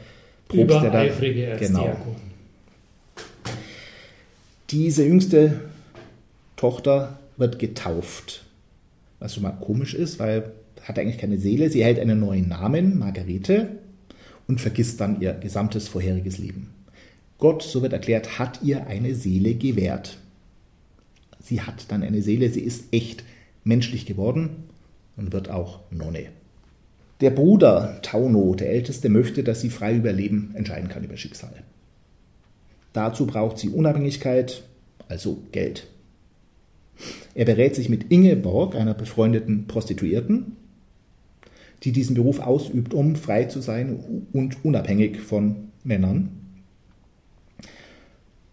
Propst, 0.48 0.82
der 0.82 0.92
da, 0.92 1.06
genau, 1.58 1.96
diese 4.72 5.06
jüngste 5.06 5.62
Tochter 6.56 7.20
wird 7.38 7.60
getauft. 7.60 8.46
Was 9.20 9.34
schon 9.34 9.44
mal 9.44 9.52
komisch 9.52 9.94
ist, 9.94 10.20
weil 10.20 10.52
hat 10.84 10.98
eigentlich 10.98 11.18
keine 11.18 11.38
Seele. 11.38 11.70
Sie 11.70 11.82
erhält 11.82 12.00
einen 12.00 12.20
neuen 12.20 12.48
Namen, 12.48 12.98
Margarete, 12.98 13.70
und 14.48 14.60
vergisst 14.62 15.00
dann 15.00 15.22
ihr 15.22 15.34
gesamtes 15.34 15.88
vorheriges 15.88 16.38
Leben. 16.38 16.70
Gott, 17.38 17.64
so 17.64 17.82
wird 17.82 17.94
erklärt, 17.94 18.40
hat 18.40 18.62
ihr 18.64 18.88
eine 18.88 19.16
Seele 19.16 19.54
gewährt. 19.54 20.18
Sie 21.40 21.62
hat 21.62 21.92
dann 21.92 22.04
eine 22.04 22.22
Seele, 22.22 22.50
sie 22.50 22.62
ist 22.62 22.86
echt 22.92 23.24
menschlich 23.70 24.06
geworden 24.06 24.50
und 25.16 25.32
wird 25.32 25.50
auch 25.50 25.80
Nonne. 25.92 26.26
Der 27.22 27.30
Bruder 27.30 28.00
Tauno, 28.02 28.56
der 28.56 28.70
Älteste, 28.70 29.08
möchte, 29.08 29.44
dass 29.44 29.62
sie 29.62 29.70
frei 29.70 29.96
über 29.96 30.12
Leben 30.12 30.52
entscheiden 30.56 30.90
kann 30.90 31.04
über 31.04 31.16
Schicksal. 31.16 31.54
Dazu 32.94 33.26
braucht 33.26 33.58
sie 33.58 33.70
Unabhängigkeit, 33.70 34.64
also 35.08 35.42
Geld. 35.52 35.88
Er 37.36 37.46
berät 37.46 37.76
sich 37.76 37.90
mit 37.90 38.12
Ingeborg, 38.12 38.76
einer 38.76 38.94
befreundeten 38.94 39.68
Prostituierten, 39.68 40.58
die 41.84 41.92
diesen 41.92 42.16
Beruf 42.16 42.40
ausübt, 42.40 42.94
um 42.94 43.16
frei 43.16 43.46
zu 43.46 43.62
sein 43.62 44.28
und 44.34 44.66
unabhängig 44.66 45.20
von 45.20 45.70
Männern. 45.84 46.32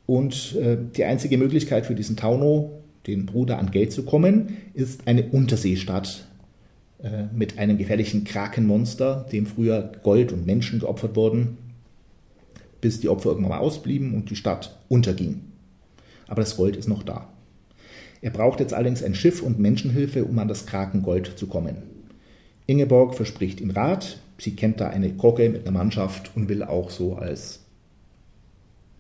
Und 0.07 0.55
äh, 0.57 0.77
die 0.97 1.05
einzige 1.05 1.37
Möglichkeit 1.39 1.87
für 1.87 1.97
diesen 1.97 2.17
Tauno, 2.17 2.83
den 3.07 3.27
Bruder 3.27 3.59
an 3.59 3.71
Geld 3.71 3.93
zu 3.93 4.05
kommen, 4.05 4.57
ist 4.75 5.07
eine 5.07 5.25
Unterseestadt 5.25 6.27
äh, 7.03 7.25
mit 7.35 7.59
einem 7.59 7.79
gefährlichen 7.79 8.25
Krakenmonster, 8.25 9.27
dem 9.31 9.47
früher 9.47 9.93
Gold 10.03 10.33
und 10.33 10.47
Menschen 10.47 10.81
geopfert 10.81 11.17
wurden, 11.17 11.59
bis 12.81 13.01
die 13.01 13.09
Opfer 13.09 13.31
irgendwann 13.31 13.51
mal 13.51 13.59
ausblieben 13.59 14.15
und 14.15 14.31
die 14.31 14.37
Stadt 14.37 14.79
unterging. 14.89 15.43
Aber 16.27 16.43
das 16.43 16.57
Gold 16.57 16.77
ist 16.77 16.89
noch 16.89 17.03
da. 17.03 17.29
Er 18.23 18.31
braucht 18.31 18.61
jetzt 18.61 18.75
allerdings 18.75 19.03
ein 19.03 19.15
Schiff 19.15 19.43
und 19.43 19.59
Menschenhilfe, 19.59 20.25
um 20.25 20.39
an 20.39 20.49
das 20.49 20.67
Krakengold 20.67 21.39
zu 21.39 21.47
kommen. 21.47 21.77
Ingeborg 22.67 23.15
verspricht 23.15 23.61
ihm 23.61 23.71
Rat, 23.71 24.19
sie 24.39 24.57
kennt 24.57 24.81
da 24.81 24.89
eine 24.89 25.13
Kogge 25.13 25.49
mit 25.49 25.63
einer 25.63 25.77
Mannschaft 25.79 26.33
und 26.35 26.49
will 26.49 26.63
auch 26.63 26.91
so 26.91 27.15
als 27.15 27.61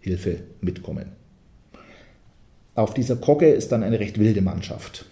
Hilfe 0.00 0.40
mitkommen. 0.60 1.06
Auf 2.76 2.92
dieser 2.92 3.16
Kogge 3.16 3.48
ist 3.48 3.72
dann 3.72 3.82
eine 3.82 3.98
recht 3.98 4.18
wilde 4.18 4.42
Mannschaft. 4.42 5.06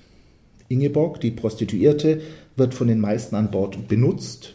Ingeborg, 0.68 1.20
die 1.20 1.30
Prostituierte, 1.30 2.20
wird 2.56 2.74
von 2.74 2.88
den 2.88 3.00
meisten 3.00 3.34
an 3.36 3.50
Bord 3.50 3.88
benutzt, 3.88 4.54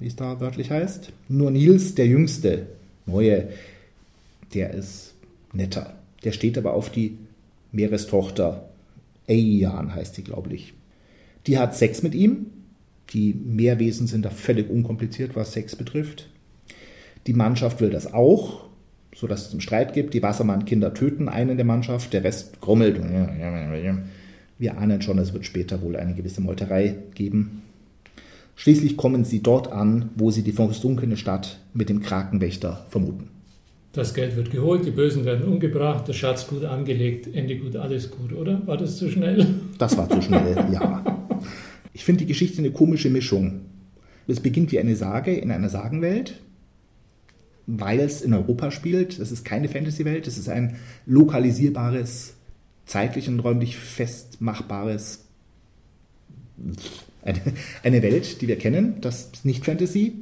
wie 0.00 0.08
es 0.08 0.16
da 0.16 0.40
wörtlich 0.40 0.70
heißt. 0.70 1.12
Nur 1.28 1.52
Nils, 1.52 1.94
der 1.94 2.06
Jüngste, 2.06 2.66
Neue, 3.06 3.48
der 4.54 4.74
ist 4.74 5.14
netter. 5.52 5.94
Der 6.24 6.32
steht 6.32 6.58
aber 6.58 6.74
auf 6.74 6.90
die 6.90 7.16
Meerestochter. 7.70 8.68
Eian 9.28 9.94
heißt 9.94 10.16
sie, 10.16 10.24
glaube 10.24 10.52
ich. 10.52 10.74
Die 11.46 11.58
hat 11.58 11.76
Sex 11.76 12.02
mit 12.02 12.14
ihm. 12.14 12.46
Die 13.10 13.34
Meerwesen 13.34 14.06
sind 14.08 14.24
da 14.24 14.30
völlig 14.30 14.68
unkompliziert, 14.68 15.36
was 15.36 15.52
Sex 15.52 15.76
betrifft. 15.76 16.28
Die 17.26 17.34
Mannschaft 17.34 17.80
will 17.80 17.90
das 17.90 18.12
auch, 18.12 18.64
sodass 19.14 19.46
es 19.46 19.52
einen 19.52 19.60
Streit 19.60 19.94
gibt. 19.94 20.14
Die 20.14 20.22
Wassermann-Kinder 20.22 20.94
töten 20.94 21.28
einen 21.28 21.56
der 21.56 21.66
Mannschaft, 21.66 22.12
der 22.12 22.24
Rest 22.24 22.60
grummelt. 22.60 23.00
Wir 24.58 24.78
ahnen 24.78 25.02
schon, 25.02 25.18
es 25.18 25.32
wird 25.32 25.44
später 25.44 25.82
wohl 25.82 25.96
eine 25.96 26.14
gewisse 26.14 26.40
Meuterei 26.40 26.96
geben. 27.14 27.62
Schließlich 28.54 28.96
kommen 28.96 29.24
sie 29.24 29.42
dort 29.42 29.72
an, 29.72 30.10
wo 30.16 30.30
sie 30.30 30.42
die 30.42 30.52
versunkene 30.52 31.16
Stadt 31.16 31.58
mit 31.74 31.88
dem 31.88 32.00
Krakenwächter 32.00 32.86
vermuten. 32.90 33.28
Das 33.92 34.14
Geld 34.14 34.36
wird 34.36 34.50
geholt, 34.50 34.86
die 34.86 34.90
Bösen 34.90 35.24
werden 35.24 35.46
umgebracht, 35.46 36.08
der 36.08 36.14
Schatz 36.14 36.46
gut 36.46 36.64
angelegt, 36.64 37.28
Ende 37.34 37.58
gut, 37.58 37.76
alles 37.76 38.10
gut, 38.10 38.32
oder? 38.32 38.66
War 38.66 38.78
das 38.78 38.96
zu 38.96 39.10
schnell? 39.10 39.46
Das 39.78 39.98
war 39.98 40.08
zu 40.08 40.22
schnell, 40.22 40.66
ja. 40.72 41.04
Ich 41.92 42.04
finde 42.04 42.20
die 42.20 42.26
Geschichte 42.26 42.58
eine 42.58 42.70
komische 42.70 43.10
Mischung. 43.10 43.62
Es 44.26 44.40
beginnt 44.40 44.72
wie 44.72 44.78
eine 44.78 44.96
Sage 44.96 45.34
in 45.34 45.50
einer 45.50 45.68
Sagenwelt, 45.68 46.40
weil 47.66 48.00
es 48.00 48.22
in 48.22 48.34
Europa 48.34 48.70
spielt. 48.70 49.18
Es 49.18 49.32
ist 49.32 49.44
keine 49.44 49.68
Fantasy-Welt, 49.68 50.26
es 50.26 50.38
ist 50.38 50.48
ein 50.48 50.76
lokalisierbares, 51.06 52.34
zeitlich 52.86 53.28
und 53.28 53.40
räumlich 53.40 53.76
festmachbares, 53.76 55.24
eine, 57.22 57.40
eine 57.82 58.02
Welt, 58.02 58.40
die 58.40 58.48
wir 58.48 58.58
kennen. 58.58 59.00
Das 59.00 59.30
ist 59.32 59.44
nicht 59.44 59.64
Fantasy. 59.64 60.14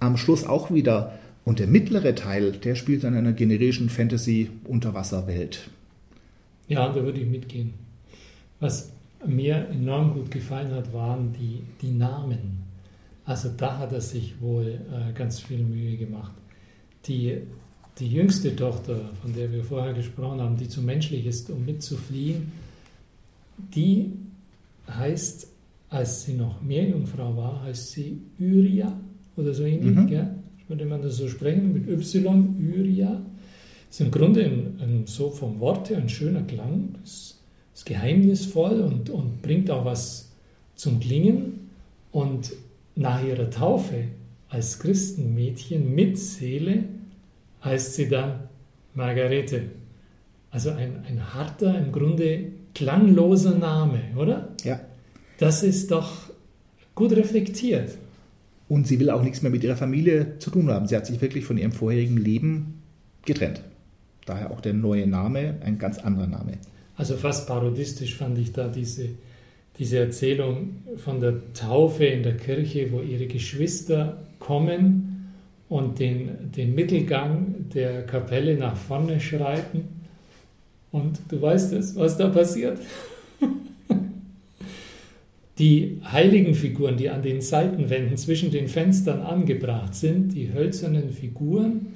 Am 0.00 0.16
Schluss 0.16 0.44
auch 0.44 0.72
wieder. 0.72 1.18
Und 1.44 1.58
der 1.58 1.66
mittlere 1.66 2.14
Teil, 2.14 2.52
der 2.52 2.74
spielt 2.74 3.04
dann 3.04 3.14
in 3.14 3.20
einer 3.20 3.32
generischen 3.32 3.88
Fantasy-Unterwasserwelt. 3.88 5.70
Ja, 6.68 6.92
da 6.92 7.02
würde 7.02 7.20
ich 7.20 7.26
mitgehen. 7.26 7.74
Was 8.60 8.90
mir 9.26 9.68
enorm 9.70 10.12
gut 10.14 10.30
gefallen 10.30 10.72
hat, 10.72 10.92
waren 10.92 11.32
die, 11.32 11.62
die 11.80 11.92
Namen. 11.92 12.62
Also 13.24 13.50
da 13.56 13.78
hat 13.78 13.92
er 13.92 14.00
sich 14.00 14.40
wohl 14.40 14.80
äh, 14.92 15.12
ganz 15.12 15.40
viel 15.40 15.58
Mühe 15.58 15.96
gemacht. 15.96 16.32
Die, 17.06 17.38
die 17.98 18.08
jüngste 18.08 18.54
Tochter, 18.54 19.10
von 19.22 19.34
der 19.34 19.52
wir 19.52 19.64
vorher 19.64 19.94
gesprochen 19.94 20.40
haben, 20.40 20.56
die 20.56 20.68
zu 20.68 20.82
menschlich 20.82 21.26
ist, 21.26 21.50
um 21.50 21.64
mitzufliehen, 21.64 22.52
die 23.74 24.12
heißt, 24.88 25.48
als 25.90 26.24
sie 26.24 26.34
noch 26.34 26.60
Meerjungfrau 26.62 27.36
war, 27.36 27.62
heißt 27.62 27.92
sie 27.92 28.20
Uria 28.38 28.98
oder 29.36 29.54
so 29.54 29.64
ähnlich, 29.64 29.96
mhm. 29.96 30.08
ja? 30.08 30.34
würde 30.68 30.84
man 30.84 31.02
das 31.02 31.16
so 31.16 31.28
sprechen, 31.28 31.72
mit 31.72 31.88
Y, 31.88 32.56
Uria. 32.58 33.22
Ist 33.90 34.00
im 34.00 34.10
Grunde 34.10 34.44
ein, 34.44 34.78
ein, 34.80 35.02
so 35.06 35.30
vom 35.30 35.60
Wort 35.60 35.88
her 35.88 35.96
ein 35.96 36.10
schöner 36.10 36.42
Klang. 36.42 36.94
Das 37.00 37.38
ist 37.74 37.86
geheimnisvoll 37.86 38.80
und, 38.82 39.08
und 39.08 39.40
bringt 39.40 39.70
auch 39.70 39.84
was 39.84 40.30
zum 40.74 41.00
Klingen. 41.00 41.70
Und 42.12 42.52
nach 42.94 43.24
ihrer 43.24 43.48
Taufe 43.50 44.04
als 44.48 44.78
Christenmädchen 44.78 45.94
mit 45.94 46.18
Seele 46.18 46.84
heißt 47.62 47.94
sie 47.94 48.08
dann 48.08 48.48
Margarete. 48.94 49.62
Also 50.50 50.70
ein, 50.70 51.04
ein 51.06 51.34
harter, 51.34 51.78
im 51.78 51.92
Grunde 51.92 52.52
klangloser 52.74 53.56
Name, 53.56 54.00
oder? 54.16 54.48
Ja. 54.64 54.80
Das 55.38 55.62
ist 55.62 55.90
doch 55.90 56.30
gut 56.94 57.12
reflektiert. 57.12 57.96
Und 58.68 58.86
sie 58.86 59.00
will 59.00 59.10
auch 59.10 59.22
nichts 59.22 59.42
mehr 59.42 59.50
mit 59.50 59.64
ihrer 59.64 59.76
Familie 59.76 60.38
zu 60.38 60.50
tun 60.50 60.70
haben. 60.70 60.86
Sie 60.86 60.96
hat 60.96 61.06
sich 61.06 61.20
wirklich 61.20 61.44
von 61.44 61.58
ihrem 61.58 61.72
vorherigen 61.72 62.16
Leben 62.16 62.82
getrennt. 63.24 63.62
Daher 64.26 64.50
auch 64.50 64.60
der 64.60 64.74
neue 64.74 65.06
Name, 65.06 65.56
ein 65.64 65.78
ganz 65.78 65.98
anderer 65.98 66.26
Name. 66.26 66.58
Also 66.96 67.16
fast 67.16 67.46
parodistisch 67.46 68.16
fand 68.16 68.38
ich 68.38 68.52
da 68.52 68.68
diese, 68.68 69.10
diese 69.78 69.98
Erzählung 69.98 70.76
von 70.96 71.20
der 71.20 71.52
Taufe 71.54 72.04
in 72.04 72.22
der 72.22 72.36
Kirche, 72.36 72.90
wo 72.90 73.00
ihre 73.00 73.26
Geschwister 73.26 74.18
kommen 74.38 75.32
und 75.68 75.98
den, 76.00 76.50
den 76.56 76.74
Mittelgang 76.74 77.66
der 77.74 78.04
Kapelle 78.06 78.56
nach 78.56 78.76
vorne 78.76 79.20
schreiten. 79.20 79.84
Und 80.90 81.20
du 81.28 81.40
weißt 81.40 81.74
es, 81.74 81.94
was 81.96 82.16
da 82.16 82.28
passiert? 82.28 82.78
Die 85.58 86.00
heiligen 86.04 86.54
Figuren, 86.54 86.96
die 86.96 87.10
an 87.10 87.20
den 87.20 87.40
Seitenwänden 87.40 88.16
zwischen 88.16 88.52
den 88.52 88.68
Fenstern 88.68 89.22
angebracht 89.22 89.92
sind, 89.92 90.32
die 90.32 90.52
hölzernen 90.52 91.10
Figuren, 91.10 91.94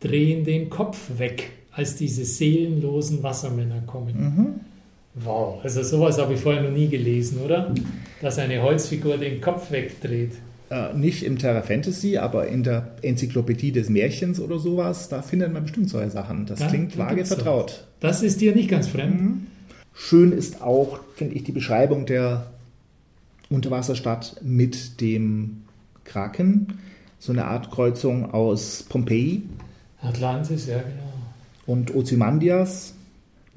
drehen 0.00 0.44
den 0.44 0.68
Kopf 0.68 1.16
weg 1.16 1.52
als 1.70 1.94
diese 1.94 2.24
seelenlosen 2.24 3.22
Wassermänner 3.22 3.82
kommen. 3.86 4.16
Mhm. 4.16 4.60
Wow, 5.14 5.60
also 5.62 5.82
sowas 5.82 6.18
habe 6.18 6.34
ich 6.34 6.40
vorher 6.40 6.62
noch 6.62 6.70
nie 6.70 6.88
gelesen, 6.88 7.40
oder? 7.44 7.74
Dass 8.20 8.38
eine 8.38 8.62
Holzfigur 8.62 9.16
den 9.16 9.40
Kopf 9.40 9.70
wegdreht. 9.70 10.32
Äh, 10.70 10.94
nicht 10.94 11.24
im 11.24 11.38
Terra 11.38 11.62
Fantasy, 11.62 12.18
aber 12.18 12.46
in 12.46 12.62
der 12.62 12.96
Enzyklopädie 13.02 13.72
des 13.72 13.88
Märchens 13.88 14.38
oder 14.38 14.58
sowas, 14.58 15.08
da 15.08 15.22
findet 15.22 15.52
man 15.52 15.62
bestimmt 15.62 15.88
solche 15.88 16.10
Sachen. 16.10 16.46
Das 16.46 16.60
ja, 16.60 16.68
klingt 16.68 16.96
vage 16.98 17.24
vertraut. 17.24 17.84
Das 18.00 18.22
ist 18.22 18.40
dir 18.40 18.54
nicht 18.54 18.68
ganz 18.68 18.86
fremd. 18.86 19.20
Mhm. 19.20 19.46
Schön 19.94 20.32
ist 20.32 20.62
auch, 20.62 21.00
finde 21.16 21.34
ich, 21.34 21.44
die 21.44 21.52
Beschreibung 21.52 22.06
der 22.06 22.46
Unterwasserstadt 23.50 24.36
mit 24.42 25.00
dem 25.00 25.62
Kraken. 26.04 26.78
So 27.18 27.32
eine 27.32 27.46
Art 27.46 27.70
Kreuzung 27.70 28.32
aus 28.32 28.84
Pompeji. 28.88 29.42
Atlantis, 30.00 30.66
ja, 30.66 30.78
genau 30.78 31.08
und 31.68 31.94
Ozymandias. 31.94 32.94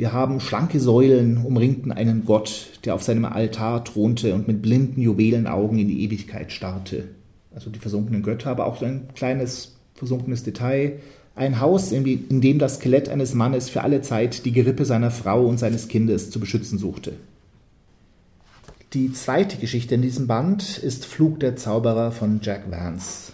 Wir 0.01 0.13
haben 0.13 0.39
schlanke 0.39 0.79
Säulen 0.79 1.37
umringten 1.45 1.91
einen 1.91 2.25
Gott, 2.25 2.69
der 2.85 2.95
auf 2.95 3.03
seinem 3.03 3.23
Altar 3.23 3.83
thronte 3.83 4.33
und 4.33 4.47
mit 4.47 4.63
blinden 4.63 4.99
Juwelenaugen 4.99 5.77
in 5.77 5.89
die 5.89 6.03
Ewigkeit 6.03 6.51
starrte. 6.51 7.09
Also 7.53 7.69
die 7.69 7.77
versunkenen 7.77 8.23
Götter, 8.23 8.49
aber 8.49 8.65
auch 8.65 8.79
so 8.79 8.85
ein 8.85 9.09
kleines 9.13 9.75
versunkenes 9.93 10.41
Detail. 10.41 10.93
Ein 11.35 11.59
Haus, 11.59 11.91
in 11.91 12.41
dem 12.41 12.57
das 12.57 12.77
Skelett 12.77 13.09
eines 13.09 13.35
Mannes 13.35 13.69
für 13.69 13.83
alle 13.83 14.01
Zeit 14.01 14.43
die 14.43 14.51
Gerippe 14.51 14.85
seiner 14.85 15.11
Frau 15.11 15.45
und 15.45 15.59
seines 15.59 15.87
Kindes 15.87 16.31
zu 16.31 16.39
beschützen 16.39 16.79
suchte. 16.79 17.13
Die 18.93 19.13
zweite 19.13 19.57
Geschichte 19.57 19.93
in 19.93 20.01
diesem 20.01 20.25
Band 20.25 20.79
ist 20.79 21.05
Flug 21.05 21.39
der 21.41 21.57
Zauberer 21.57 22.11
von 22.11 22.39
Jack 22.41 22.71
Vance. 22.71 23.33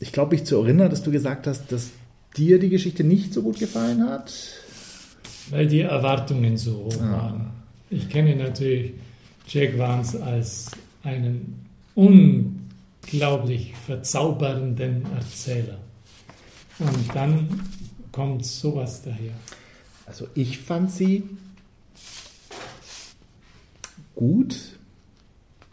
ich 0.00 0.12
glaube, 0.12 0.34
mich 0.34 0.44
zu 0.44 0.56
erinnern, 0.56 0.88
dass 0.90 1.02
du 1.02 1.12
gesagt 1.12 1.46
hast, 1.46 1.70
dass 1.70 1.90
dir 2.36 2.58
die 2.58 2.68
Geschichte 2.68 3.04
nicht 3.04 3.32
so 3.34 3.42
gut 3.42 3.58
gefallen 3.58 4.08
hat. 4.08 4.32
Weil 5.50 5.66
die 5.66 5.80
Erwartungen 5.80 6.56
so 6.56 6.76
hoch 6.84 7.00
ah. 7.00 7.12
waren. 7.12 7.50
Ich 7.90 8.08
kenne 8.08 8.36
natürlich 8.36 8.92
Jack 9.48 9.76
Vance 9.76 10.22
als 10.22 10.70
einen 11.02 11.66
unglaublich 11.94 13.74
verzaubernden 13.84 15.06
Erzähler. 15.16 15.78
Und 16.78 17.14
dann 17.14 17.48
kommt 18.12 18.46
sowas 18.46 19.02
daher. 19.02 19.34
Also 20.06 20.28
ich 20.34 20.58
fand 20.58 20.90
sie 20.90 21.24
gut, 24.14 24.78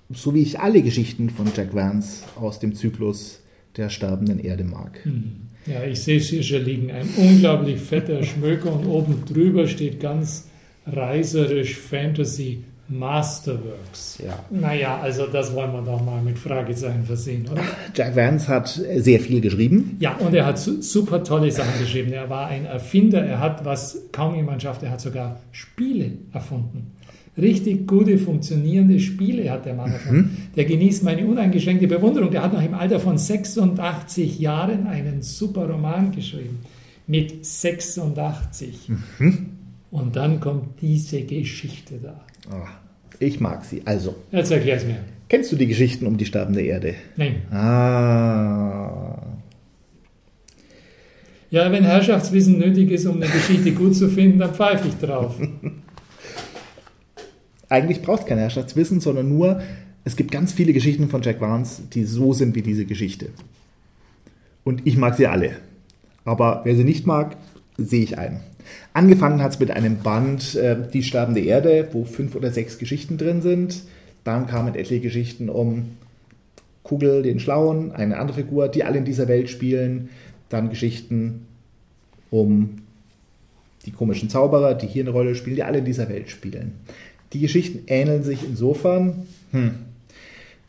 so 0.09 0.33
wie 0.33 0.41
ich 0.41 0.59
alle 0.59 0.81
Geschichten 0.81 1.29
von 1.29 1.47
Jack 1.55 1.75
Vance 1.75 2.23
aus 2.35 2.59
dem 2.59 2.73
Zyklus 2.73 3.39
der 3.75 3.89
sterbenden 3.89 4.39
Erde 4.39 4.63
mag. 4.63 5.03
Hm. 5.03 5.49
Ja, 5.67 5.83
ich 5.83 6.01
sehe 6.01 6.17
es 6.17 6.29
hier 6.29 6.43
schon 6.43 6.63
liegen. 6.63 6.91
Ein 6.91 7.09
unglaublich 7.17 7.79
fetter 7.79 8.23
Schmöker 8.23 8.71
und 8.71 8.85
oben 8.85 9.23
drüber 9.25 9.67
steht 9.67 9.99
ganz 9.99 10.47
reiserisch 10.85 11.75
Fantasy 11.75 12.63
Masterworks. 12.89 14.19
Ja. 14.25 14.39
Naja, 14.49 14.99
also 15.01 15.27
das 15.27 15.53
wollen 15.53 15.73
wir 15.73 15.81
doch 15.81 16.01
mal 16.01 16.21
mit 16.21 16.39
Fragezeichen 16.39 17.03
versehen, 17.03 17.45
oder? 17.51 17.61
Jack 17.93 18.15
Vance 18.15 18.47
hat 18.47 18.69
sehr 18.69 19.19
viel 19.19 19.41
geschrieben. 19.41 19.97
Ja, 19.99 20.15
und 20.15 20.33
er 20.33 20.45
hat 20.45 20.57
super 20.57 21.21
tolle 21.21 21.51
Sachen 21.51 21.81
geschrieben. 21.81 22.13
Er 22.13 22.29
war 22.29 22.47
ein 22.47 22.65
Erfinder, 22.65 23.21
er 23.25 23.41
hat, 23.41 23.65
was 23.65 24.03
kaum 24.13 24.35
jemand 24.35 24.63
schafft, 24.63 24.83
er 24.83 24.91
hat 24.91 25.01
sogar 25.01 25.37
Spiele 25.51 26.11
erfunden 26.31 26.96
richtig 27.37 27.87
gute, 27.87 28.17
funktionierende 28.17 28.99
Spiele 28.99 29.49
hat 29.51 29.65
der 29.65 29.73
Mann 29.75 29.91
davon. 29.91 30.15
Mhm. 30.17 30.29
Der 30.55 30.65
genießt 30.65 31.03
meine 31.03 31.25
uneingeschränkte 31.27 31.87
Bewunderung. 31.87 32.31
Der 32.31 32.43
hat 32.43 32.53
noch 32.53 32.63
im 32.63 32.73
Alter 32.73 32.99
von 32.99 33.17
86 33.17 34.39
Jahren 34.39 34.87
einen 34.87 35.21
super 35.21 35.69
Roman 35.69 36.11
geschrieben. 36.11 36.59
Mit 37.07 37.45
86. 37.45 38.89
Mhm. 39.19 39.45
Und 39.91 40.15
dann 40.15 40.39
kommt 40.39 40.81
diese 40.81 41.21
Geschichte 41.21 41.95
da. 42.03 42.19
Oh, 42.51 42.67
Ich 43.19 43.39
mag 43.39 43.63
sie. 43.63 43.81
Also, 43.85 44.15
Jetzt 44.31 44.51
erklär's 44.51 44.85
mir. 44.85 44.97
kennst 45.29 45.51
du 45.51 45.55
die 45.55 45.67
Geschichten 45.67 46.05
um 46.05 46.17
die 46.17 46.25
sterbende 46.25 46.61
Erde? 46.61 46.95
Nein. 47.15 47.35
Ah. 47.51 49.21
Ja, 51.49 51.71
wenn 51.71 51.83
Herrschaftswissen 51.85 52.57
nötig 52.59 52.91
ist, 52.91 53.05
um 53.05 53.15
eine 53.21 53.31
Geschichte 53.31 53.71
gut 53.71 53.95
zu 53.95 54.09
finden, 54.09 54.39
dann 54.39 54.53
pfeife 54.53 54.87
ich 54.89 54.95
drauf. 54.95 55.39
Eigentlich 57.69 58.01
braucht 58.01 58.21
es 58.21 58.25
kein 58.27 58.37
Herrschaftswissen, 58.37 58.99
sondern 58.99 59.29
nur, 59.29 59.61
es 60.03 60.15
gibt 60.15 60.31
ganz 60.31 60.53
viele 60.53 60.73
Geschichten 60.73 61.09
von 61.09 61.21
Jack 61.21 61.41
Vance, 61.41 61.83
die 61.93 62.05
so 62.05 62.33
sind 62.33 62.55
wie 62.55 62.61
diese 62.61 62.85
Geschichte. 62.85 63.29
Und 64.63 64.85
ich 64.85 64.97
mag 64.97 65.15
sie 65.15 65.27
alle. 65.27 65.51
Aber 66.23 66.61
wer 66.63 66.75
sie 66.75 66.83
nicht 66.83 67.05
mag, 67.05 67.37
sehe 67.77 68.03
ich 68.03 68.17
ein. 68.17 68.41
Angefangen 68.93 69.41
hat 69.41 69.53
es 69.53 69.59
mit 69.59 69.71
einem 69.71 69.99
Band 69.99 70.55
äh, 70.55 70.75
Die 70.93 71.03
sterbende 71.03 71.41
Erde, 71.41 71.89
wo 71.91 72.03
fünf 72.03 72.35
oder 72.35 72.51
sechs 72.51 72.77
Geschichten 72.77 73.17
drin 73.17 73.41
sind. 73.41 73.83
Dann 74.23 74.47
kamen 74.47 74.75
etliche 74.75 74.99
Geschichten 74.99 75.49
um 75.49 75.97
Kugel, 76.83 77.23
den 77.23 77.39
Schlauen, 77.39 77.91
eine 77.91 78.17
andere 78.17 78.37
Figur, 78.37 78.67
die 78.67 78.83
alle 78.83 78.97
in 78.97 79.05
dieser 79.05 79.27
Welt 79.27 79.49
spielen. 79.49 80.09
Dann 80.49 80.69
Geschichten 80.69 81.45
um 82.29 82.79
die 83.85 83.91
komischen 83.91 84.29
Zauberer, 84.29 84.73
die 84.73 84.87
hier 84.87 85.03
eine 85.03 85.11
Rolle 85.11 85.35
spielen, 85.35 85.55
die 85.55 85.63
alle 85.63 85.77
in 85.79 85.85
dieser 85.85 86.09
Welt 86.09 86.29
spielen. 86.29 86.73
Die 87.33 87.39
Geschichten 87.39 87.83
ähneln 87.87 88.23
sich 88.23 88.43
insofern, 88.43 89.27
hm, 89.51 89.75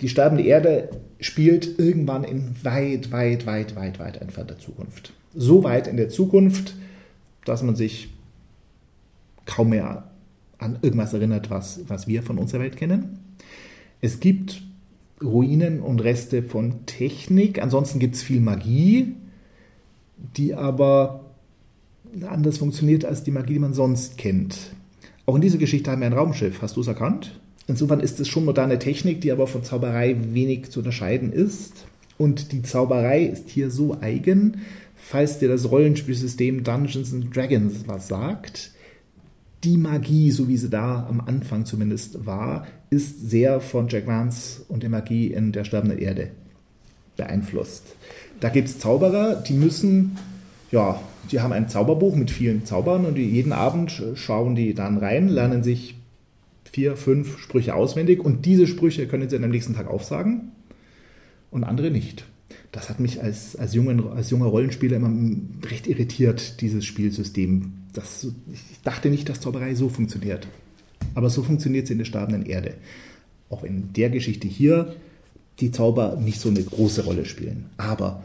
die 0.01 0.09
sterbende 0.09 0.45
Erde 0.45 0.91
spielt 1.21 1.79
irgendwann 1.79 2.25
in 2.25 2.55
weit, 2.63 3.11
weit, 3.11 3.47
weit, 3.47 3.75
weit, 3.77 3.99
weit 3.99 4.21
entfernter 4.21 4.59
Zukunft. 4.59 5.13
So 5.35 5.65
weit 5.65 5.87
in 5.87 5.97
der 5.97 6.09
Zukunft, 6.09 6.75
dass 7.45 7.63
man 7.63 7.77
sich 7.77 8.09
kaum 9.47 9.71
mehr 9.71 10.05
an 10.59 10.79
irgendwas 10.83 11.15
erinnert, 11.15 11.51
was, 11.51 11.81
was 11.89 12.07
wir 12.07 12.23
von 12.23 12.39
unserer 12.39 12.63
Welt 12.63 12.77
kennen. 12.77 13.19
Es 14.01 14.21
gibt 14.21 14.63
Ruinen 15.23 15.81
und 15.81 16.01
Reste 16.01 16.43
von 16.43 16.87
Technik, 16.87 17.61
ansonsten 17.61 17.99
gibt 17.99 18.15
es 18.15 18.23
viel 18.23 18.41
Magie, 18.41 19.15
die 20.37 20.55
aber 20.55 21.25
anders 22.27 22.59
funktioniert 22.59 23.05
als 23.05 23.25
die 23.25 23.31
Magie, 23.31 23.55
die 23.55 23.59
man 23.59 23.75
sonst 23.75 24.19
kennt. 24.19 24.57
Auch 25.29 25.35
in 25.35 25.43
dieser 25.43 25.59
Geschichte 25.59 25.91
haben 25.91 26.01
wir 26.01 26.07
ein 26.07 26.15
Raumschiff. 26.15 26.63
Hast 26.63 26.77
du 26.77 26.81
es 26.81 26.87
erkannt? 26.87 27.39
Insofern 27.67 28.01
ist 28.01 28.19
es 28.19 28.29
schon 28.29 28.47
moderne 28.47 28.79
Technik, 28.79 29.21
die 29.21 29.31
aber 29.31 29.47
von 29.47 29.63
Zauberei 29.63 30.17
wenig 30.33 30.71
zu 30.71 30.79
unterscheiden 30.79 31.35
ist. 31.35 31.85
Und 32.17 32.51
die 32.53 32.63
Zauberei 32.63 33.25
ist 33.25 33.51
hier 33.51 33.71
so 33.71 33.99
eigen, 34.01 34.63
falls 34.97 35.39
dir 35.39 35.51
das 35.51 35.71
Rollenspielsystem 35.71 36.65
Dungeons 36.65 37.13
and 37.13 37.37
Dragons 37.37 37.85
was 37.87 38.09
sagt. 38.09 38.71
Die 39.65 39.77
Magie, 39.77 40.31
so 40.31 40.49
wie 40.49 40.57
sie 40.57 40.71
da 40.71 41.07
am 41.07 41.21
Anfang 41.21 41.67
zumindest 41.67 42.25
war, 42.25 42.67
ist 42.89 43.29
sehr 43.29 43.61
von 43.61 43.89
Jack 43.89 44.07
Vance 44.07 44.63
und 44.69 44.83
der 44.83 44.89
Magie 44.89 45.27
in 45.27 45.53
der 45.53 45.65
sterbenden 45.65 45.99
Erde 45.99 46.31
beeinflusst. 47.19 47.85
Da 48.41 48.49
gibt 48.49 48.69
es 48.69 48.79
Zauberer, 48.79 49.35
die 49.35 49.53
müssen, 49.53 50.17
ja, 50.71 51.01
die 51.31 51.41
haben 51.41 51.53
ein 51.53 51.69
Zauberbuch 51.69 52.15
mit 52.15 52.31
vielen 52.31 52.65
Zaubern 52.65 53.05
und 53.07 53.17
jeden 53.17 53.53
Abend 53.53 54.03
schauen 54.15 54.55
die 54.55 54.75
dann 54.75 54.99
rein, 54.99 55.29
lernen 55.29 55.63
sich 55.63 55.97
vier, 56.71 56.97
fünf 56.97 57.39
Sprüche 57.39 57.75
auswendig 57.75 58.21
und 58.21 58.45
diese 58.47 58.67
Sprüche 58.67 59.07
können 59.07 59.29
sie 59.29 59.37
am 59.37 59.51
nächsten 59.51 59.75
Tag 59.75 59.89
aufsagen 59.89 60.53
und 61.51 61.65
andere 61.65 61.91
nicht. 61.91 62.25
Das 62.73 62.91
hat 62.91 63.01
mich 63.01 63.23
als, 63.23 63.57
als, 63.57 63.75
jungen, 63.75 64.09
als 64.13 64.31
junger 64.31 64.47
Rollenspieler 64.47 64.97
immer 64.97 65.13
recht 65.71 65.87
irritiert, 65.87 66.61
dieses 66.61 66.85
Spielsystem. 66.85 67.73
Das, 67.95 68.27
ich 68.53 68.83
dachte 68.85 69.09
nicht, 69.09 69.29
dass 69.29 69.41
Zauberei 69.41 69.75
so 69.75 69.89
funktioniert. 69.89 70.47
Aber 71.15 71.31
so 71.31 71.43
funktioniert 71.43 71.87
sie 71.87 71.95
in 71.95 71.99
der 71.99 72.05
sterbenden 72.05 72.45
Erde. 72.45 72.75
Auch 73.49 73.65
in 73.65 73.93
der 73.95 74.11
Geschichte 74.11 74.47
hier 74.47 74.95
die 75.61 75.73
Zauber 75.73 76.17
nicht 76.17 76.41
so 76.41 76.51
eine 76.51 76.63
große 76.63 77.05
Rolle 77.05 77.25
spielen. 77.25 77.67
Aber 77.79 78.23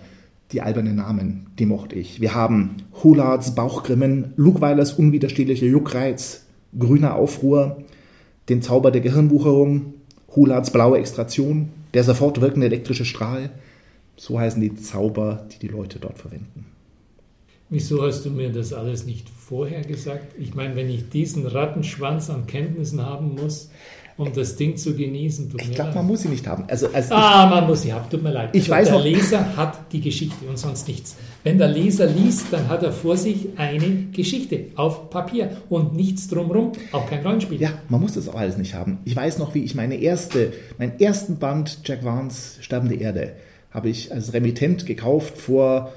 die 0.53 0.61
albernen 0.61 0.95
Namen, 0.95 1.47
die 1.57 1.65
mochte 1.65 1.95
ich. 1.95 2.21
Wir 2.21 2.35
haben 2.35 2.77
Hulards 3.03 3.55
Bauchgrimmen, 3.55 4.33
Lugweilers 4.35 4.93
unwiderstehlicher 4.93 5.65
Juckreiz, 5.65 6.45
grüner 6.77 7.15
Aufruhr, 7.15 7.83
den 8.49 8.61
Zauber 8.61 8.91
der 8.91 9.01
Gehirnwucherung, 9.01 9.95
Hulards 10.35 10.71
blaue 10.71 10.99
Extraktion, 10.99 11.69
der 11.93 12.03
sofort 12.03 12.39
wirkende 12.39 12.67
elektrische 12.67 13.05
Strahl. 13.05 13.49
So 14.15 14.39
heißen 14.39 14.61
die 14.61 14.75
Zauber, 14.75 15.47
die 15.51 15.59
die 15.59 15.73
Leute 15.73 15.99
dort 15.99 16.19
verwenden. 16.19 16.67
Wieso 17.69 18.03
hast 18.03 18.23
du 18.23 18.29
mir 18.29 18.51
das 18.51 18.71
alles 18.71 19.05
nicht 19.05 19.27
vorher 19.29 19.81
gesagt? 19.81 20.35
Ich 20.37 20.53
meine, 20.53 20.75
wenn 20.75 20.89
ich 20.89 21.09
diesen 21.09 21.47
Rattenschwanz 21.47 22.29
an 22.29 22.45
Kenntnissen 22.45 23.03
haben 23.03 23.33
muss, 23.33 23.71
um 24.17 24.31
das 24.33 24.55
Ding 24.55 24.77
zu 24.77 24.95
genießen, 24.95 25.49
tut 25.49 25.61
ich 25.61 25.71
glaube, 25.71 25.93
man 25.93 26.05
muss 26.05 26.21
sie 26.21 26.29
nicht 26.29 26.45
haben. 26.47 26.65
Also, 26.67 26.87
also 26.93 27.13
ah, 27.13 27.47
man 27.49 27.67
muss 27.67 27.81
sie 27.81 27.93
haben, 27.93 28.09
tut 28.09 28.21
mir 28.21 28.31
leid. 28.31 28.49
Ich 28.53 28.63
also 28.63 28.71
weiß 28.71 28.87
der 28.87 28.97
noch, 28.97 29.03
Leser 29.03 29.57
hat 29.57 29.91
die 29.91 30.01
Geschichte 30.01 30.45
und 30.47 30.57
sonst 30.57 30.87
nichts. 30.87 31.15
Wenn 31.43 31.57
der 31.57 31.67
Leser 31.67 32.05
liest, 32.05 32.47
dann 32.51 32.69
hat 32.69 32.83
er 32.83 32.91
vor 32.91 33.17
sich 33.17 33.49
eine 33.57 34.07
Geschichte 34.11 34.65
auf 34.75 35.09
Papier 35.09 35.57
und 35.69 35.95
nichts 35.95 36.27
drumherum, 36.27 36.73
auch 36.91 37.09
kein 37.09 37.25
Rollenspiel. 37.25 37.59
Ja, 37.59 37.71
man 37.89 38.01
muss 38.01 38.13
das 38.13 38.29
auch 38.29 38.35
alles 38.35 38.57
nicht 38.57 38.73
haben. 38.73 38.99
Ich 39.05 39.15
weiß 39.15 39.39
noch, 39.39 39.55
wie 39.55 39.63
ich 39.63 39.75
meine 39.75 39.95
erste, 39.95 40.53
meinen 40.77 40.99
ersten 40.99 41.37
Band 41.37 41.79
Jack 41.85 42.03
Vance 42.03 42.61
Sterbende 42.61 42.95
Erde 42.95 43.33
habe 43.71 43.89
ich 43.89 44.13
als 44.13 44.33
Remittent 44.33 44.85
gekauft 44.85 45.37
vor 45.37 45.91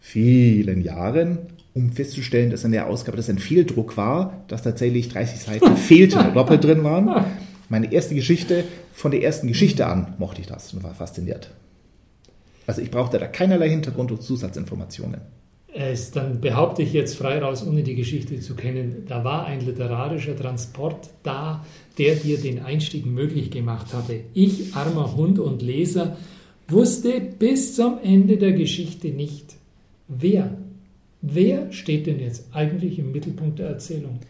vielen 0.00 0.82
Jahren, 0.82 1.38
um 1.76 1.92
festzustellen, 1.92 2.50
dass 2.50 2.64
in 2.64 2.72
der 2.72 2.88
Ausgabe 2.88 3.18
das 3.18 3.28
ein 3.28 3.38
Fehldruck 3.38 3.98
war, 3.98 4.44
dass 4.48 4.62
tatsächlich 4.62 5.10
30 5.10 5.38
Seiten 5.38 5.76
fehlten 5.76 6.32
doppelt 6.34 6.64
drin 6.64 6.82
waren. 6.82 7.26
Meine 7.68 7.92
erste 7.92 8.14
Geschichte, 8.14 8.64
von 8.94 9.10
der 9.10 9.22
ersten 9.22 9.46
Geschichte 9.46 9.86
an 9.86 10.14
mochte 10.18 10.40
ich 10.40 10.46
das 10.46 10.72
und 10.72 10.82
war 10.82 10.94
fasziniert. 10.94 11.50
Also 12.66 12.80
ich 12.80 12.90
brauchte 12.90 13.18
da 13.18 13.26
keinerlei 13.26 13.68
Hintergrund- 13.68 14.10
und 14.10 14.22
Zusatzinformationen. 14.22 15.20
Es, 15.74 16.10
dann 16.10 16.40
behaupte 16.40 16.82
ich 16.82 16.94
jetzt 16.94 17.16
frei 17.16 17.38
raus, 17.38 17.64
ohne 17.66 17.82
die 17.82 17.94
Geschichte 17.94 18.40
zu 18.40 18.54
kennen, 18.54 19.04
da 19.06 19.22
war 19.24 19.44
ein 19.44 19.60
literarischer 19.60 20.34
Transport 20.34 21.10
da, 21.22 21.66
der 21.98 22.14
dir 22.14 22.38
den 22.38 22.62
Einstieg 22.62 23.04
möglich 23.04 23.50
gemacht 23.50 23.92
hatte. 23.92 24.20
Ich, 24.32 24.74
armer 24.74 25.14
Hund 25.14 25.38
und 25.38 25.60
Leser, 25.60 26.16
wusste 26.68 27.20
bis 27.20 27.76
zum 27.76 27.98
Ende 28.02 28.38
der 28.38 28.52
Geschichte 28.52 29.08
nicht, 29.08 29.56
wer, 30.08 30.56
wer 31.34 31.72
steht 31.72 32.06
denn 32.06 32.20
jetzt 32.20 32.44
eigentlich 32.52 32.98
im 32.98 33.12
Mittelpunkt 33.12 33.58
der 33.58 33.68
Erzählung? 33.68 34.20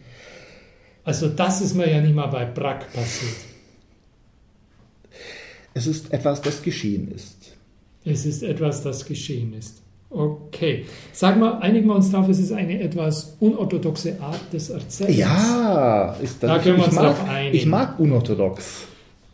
Also 1.03 1.29
das 1.29 1.61
ist 1.61 1.73
mir 1.73 1.89
ja 1.89 2.01
nicht 2.01 2.15
mal 2.15 2.27
bei 2.27 2.45
Brack 2.45 2.91
passiert. 2.93 3.35
Es 5.73 5.87
ist 5.87 6.11
etwas, 6.11 6.41
das 6.41 6.61
geschehen 6.61 7.11
ist. 7.11 7.55
Es 8.03 8.25
ist 8.25 8.43
etwas, 8.43 8.83
das 8.83 9.05
geschehen 9.05 9.53
ist. 9.53 9.81
Okay. 10.09 10.85
Sagen 11.11 11.41
wir, 11.41 11.61
einigen 11.61 11.87
wir 11.87 11.95
uns 11.95 12.09
darauf, 12.11 12.29
es 12.29 12.39
ist 12.39 12.51
eine 12.51 12.79
etwas 12.79 13.35
unorthodoxe 13.39 14.19
Art 14.21 14.51
des 14.51 14.69
Erzählens. 14.69 15.17
Ja, 15.17 16.13
ist 16.21 16.41
das, 16.41 16.49
da 16.49 16.59
können 16.59 16.77
wir 16.77 16.85
uns 16.85 16.95
mag, 16.95 17.03
darauf 17.03 17.29
einigen. 17.29 17.55
Ich 17.55 17.65
mag 17.65 17.99
unorthodox. 17.99 18.85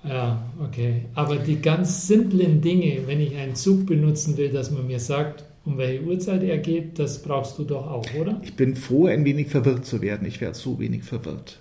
Ja, 0.03 0.43
okay. 0.61 1.05
Aber 1.15 1.37
die 1.37 1.61
ganz 1.61 2.07
simplen 2.07 2.59
Dinge, 2.61 3.01
wenn 3.05 3.21
ich 3.21 3.35
einen 3.35 3.55
Zug 3.55 3.85
benutzen 3.85 4.35
will, 4.35 4.49
dass 4.49 4.71
man 4.71 4.85
mir 4.85 4.99
sagt, 4.99 5.45
um 5.65 5.77
welche 5.77 6.03
Uhrzeit 6.03 6.43
er 6.43 6.57
geht, 6.57 6.99
das 6.99 7.21
brauchst 7.21 7.57
du 7.57 7.63
doch 7.63 7.87
auch, 7.87 8.05
oder? 8.19 8.39
Ich 8.43 8.55
bin 8.55 8.75
froh, 8.75 9.05
ein 9.05 9.23
wenig 9.23 9.47
verwirrt 9.47 9.85
zu 9.85 10.01
werden. 10.01 10.27
Ich 10.27 10.41
werde 10.41 10.55
so 10.55 10.79
wenig 10.79 11.03
verwirrt. 11.03 11.59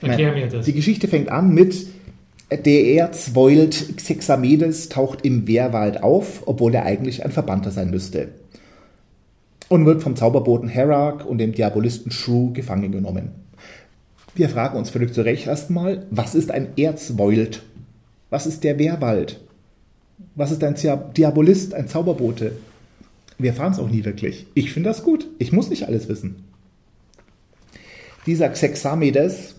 Erklär 0.00 0.32
mir 0.32 0.48
das. 0.48 0.66
Die 0.66 0.72
Geschichte 0.72 1.08
fängt 1.08 1.30
an 1.30 1.54
mit 1.54 1.86
der 2.50 2.84
Erzwold 2.84 3.96
Xexamedes 3.96 4.90
taucht 4.90 5.24
im 5.24 5.46
Wehrwald 5.46 6.02
auf, 6.02 6.42
obwohl 6.46 6.74
er 6.74 6.84
eigentlich 6.84 7.24
ein 7.24 7.32
Verbannter 7.32 7.70
sein 7.70 7.90
müsste. 7.90 8.28
Und 9.68 9.86
wird 9.86 10.02
vom 10.02 10.16
Zauberboten 10.16 10.68
Herak 10.68 11.24
und 11.24 11.38
dem 11.38 11.52
Diabolisten 11.52 12.12
Shrew 12.12 12.52
gefangen 12.52 12.92
genommen. 12.92 13.30
Wir 14.34 14.50
fragen 14.50 14.76
uns 14.76 14.90
völlig 14.90 15.14
zu 15.14 15.22
Recht 15.22 15.46
erstmal, 15.46 16.06
was 16.10 16.34
ist 16.34 16.50
ein 16.50 16.76
Erzwold? 16.76 17.62
Was 18.28 18.46
ist 18.46 18.64
der 18.64 18.78
Wehrwald? 18.78 19.40
Was 20.34 20.50
ist 20.50 20.62
ein 20.62 20.74
Diabolist, 21.14 21.72
ein 21.72 21.88
Zauberbote? 21.88 22.52
Wir 23.42 23.50
erfahren 23.50 23.72
es 23.72 23.78
auch 23.78 23.90
nie 23.90 24.04
wirklich. 24.04 24.46
Ich 24.54 24.72
finde 24.72 24.90
das 24.90 25.02
gut. 25.02 25.28
Ich 25.38 25.52
muss 25.52 25.70
nicht 25.70 25.86
alles 25.86 26.08
wissen. 26.08 26.44
Dieser 28.26 28.48
Xexamedes 28.48 29.56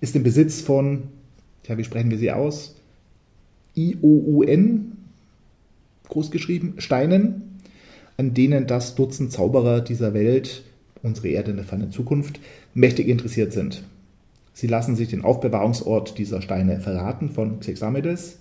ist 0.00 0.16
im 0.16 0.22
Besitz 0.22 0.62
von, 0.62 1.04
ja, 1.68 1.76
wie 1.76 1.84
sprechen 1.84 2.10
wir 2.10 2.18
sie 2.18 2.32
aus? 2.32 2.76
I-O-U-N, 3.76 4.92
großgeschrieben, 6.08 6.80
Steinen, 6.80 7.60
an 8.16 8.34
denen 8.34 8.66
das 8.66 8.94
Dutzend 8.94 9.30
Zauberer 9.30 9.80
dieser 9.80 10.14
Welt, 10.14 10.64
unsere 11.02 11.28
Erde 11.28 11.50
in 11.50 11.56
der 11.58 11.66
fernen 11.66 11.92
Zukunft, 11.92 12.40
mächtig 12.74 13.08
interessiert 13.08 13.52
sind. 13.52 13.84
Sie 14.52 14.66
lassen 14.66 14.96
sich 14.96 15.08
den 15.08 15.24
Aufbewahrungsort 15.24 16.18
dieser 16.18 16.42
Steine 16.42 16.80
verraten 16.80 17.30
von 17.30 17.60
Xexamedes. 17.60 18.38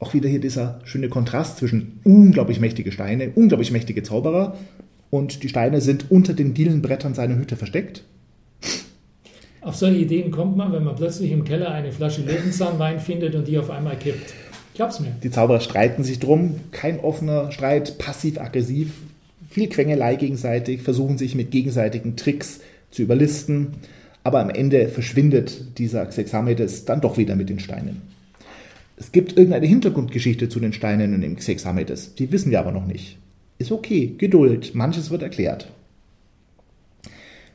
Auch 0.00 0.14
wieder 0.14 0.28
hier 0.28 0.40
dieser 0.40 0.80
schöne 0.84 1.08
Kontrast 1.08 1.58
zwischen 1.58 2.00
unglaublich 2.04 2.60
mächtige 2.60 2.92
Steine, 2.92 3.30
unglaublich 3.34 3.72
mächtige 3.72 4.02
Zauberer 4.02 4.56
und 5.10 5.42
die 5.42 5.48
Steine 5.48 5.80
sind 5.80 6.10
unter 6.10 6.34
den 6.34 6.54
Dielenbrettern 6.54 7.14
seiner 7.14 7.36
Hütte 7.36 7.56
versteckt. 7.56 8.04
Auf 9.60 9.76
solche 9.76 10.00
Ideen 10.00 10.30
kommt 10.30 10.56
man, 10.56 10.72
wenn 10.72 10.84
man 10.84 10.94
plötzlich 10.94 11.32
im 11.32 11.44
Keller 11.44 11.72
eine 11.72 11.92
Flasche 11.92 12.22
Löwenzahnwein 12.22 13.00
findet 13.00 13.34
und 13.34 13.48
die 13.48 13.58
auf 13.58 13.70
einmal 13.70 13.96
kippt. 13.96 14.32
Glaub's 14.74 15.00
mir. 15.00 15.10
Die 15.22 15.30
Zauberer 15.30 15.60
streiten 15.60 16.04
sich 16.04 16.20
drum, 16.20 16.60
kein 16.70 17.00
offener 17.00 17.50
Streit, 17.50 17.98
passiv-aggressiv, 17.98 18.92
viel 19.50 19.68
Quengelei 19.68 20.14
gegenseitig, 20.14 20.82
versuchen 20.82 21.18
sich 21.18 21.34
mit 21.34 21.50
gegenseitigen 21.50 22.16
Tricks 22.16 22.60
zu 22.90 23.02
überlisten, 23.02 23.74
aber 24.22 24.40
am 24.40 24.50
Ende 24.50 24.88
verschwindet 24.88 25.78
dieser 25.78 26.06
Xexametes 26.06 26.84
dann 26.84 27.00
doch 27.00 27.16
wieder 27.16 27.34
mit 27.34 27.48
den 27.48 27.58
Steinen. 27.58 28.02
Es 28.98 29.12
gibt 29.12 29.36
irgendeine 29.36 29.66
Hintergrundgeschichte 29.66 30.48
zu 30.48 30.58
den 30.58 30.72
Steinen 30.72 31.14
und 31.14 31.20
dem 31.20 31.36
Xexametes, 31.36 32.14
die 32.16 32.32
wissen 32.32 32.50
wir 32.50 32.58
aber 32.58 32.72
noch 32.72 32.86
nicht. 32.86 33.18
Ist 33.58 33.70
okay, 33.70 34.14
Geduld, 34.18 34.74
manches 34.74 35.10
wird 35.10 35.22
erklärt. 35.22 35.70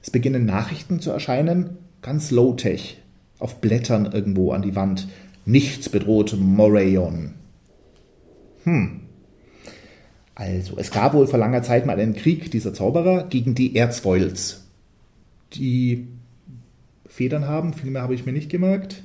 Es 0.02 0.10
beginnen 0.10 0.46
Nachrichten 0.46 1.00
zu 1.00 1.12
erscheinen, 1.12 1.78
ganz 2.02 2.32
low-tech, 2.32 2.98
auf 3.40 3.60
Blättern 3.62 4.12
irgendwo 4.12 4.52
an 4.52 4.62
die 4.62 4.76
Wand. 4.76 5.08
Nichts 5.46 5.90
bedroht 5.90 6.36
Morayon. 6.40 7.34
Hm. 8.64 9.02
Also, 10.36 10.78
es 10.78 10.92
gab 10.92 11.14
wohl 11.14 11.28
vor 11.28 11.40
langer 11.40 11.62
Zeit 11.62 11.86
mal 11.86 12.00
einen 12.00 12.16
Krieg 12.16 12.52
dieser 12.52 12.74
Zauberer 12.74 13.28
gegen 13.28 13.54
die 13.54 13.76
Erzfoils, 13.76 14.64
die 15.54 16.08
Federn 17.06 17.48
haben, 17.48 17.74
viel 17.74 17.92
mehr 17.92 18.02
habe 18.02 18.16
ich 18.16 18.26
mir 18.26 18.34
nicht 18.34 18.50
gemerkt. 18.50 19.04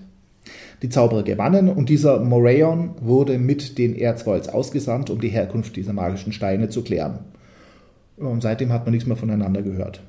Die 0.83 0.89
Zauberer 0.89 1.25
gewannen 1.25 1.69
und 1.69 1.89
dieser 1.89 2.21
Morayon 2.21 2.95
wurde 3.01 3.39
mit 3.39 3.79
den 3.79 3.97
Erzfoils 3.97 4.49
ausgesandt, 4.49 5.11
um 5.11 5.21
die 5.21 5.29
Herkunft 5.29 5.75
dieser 5.75 5.93
magischen 5.93 6.33
Steine 6.33 6.69
zu 6.69 6.83
klären. 6.83 7.21
Und 8.17 8.43
seitdem 8.43 8.73
hat 8.73 8.85
man 8.85 8.93
nichts 8.93 9.07
mehr 9.07 9.17
voneinander 9.17 9.63
gehört. 9.63 10.03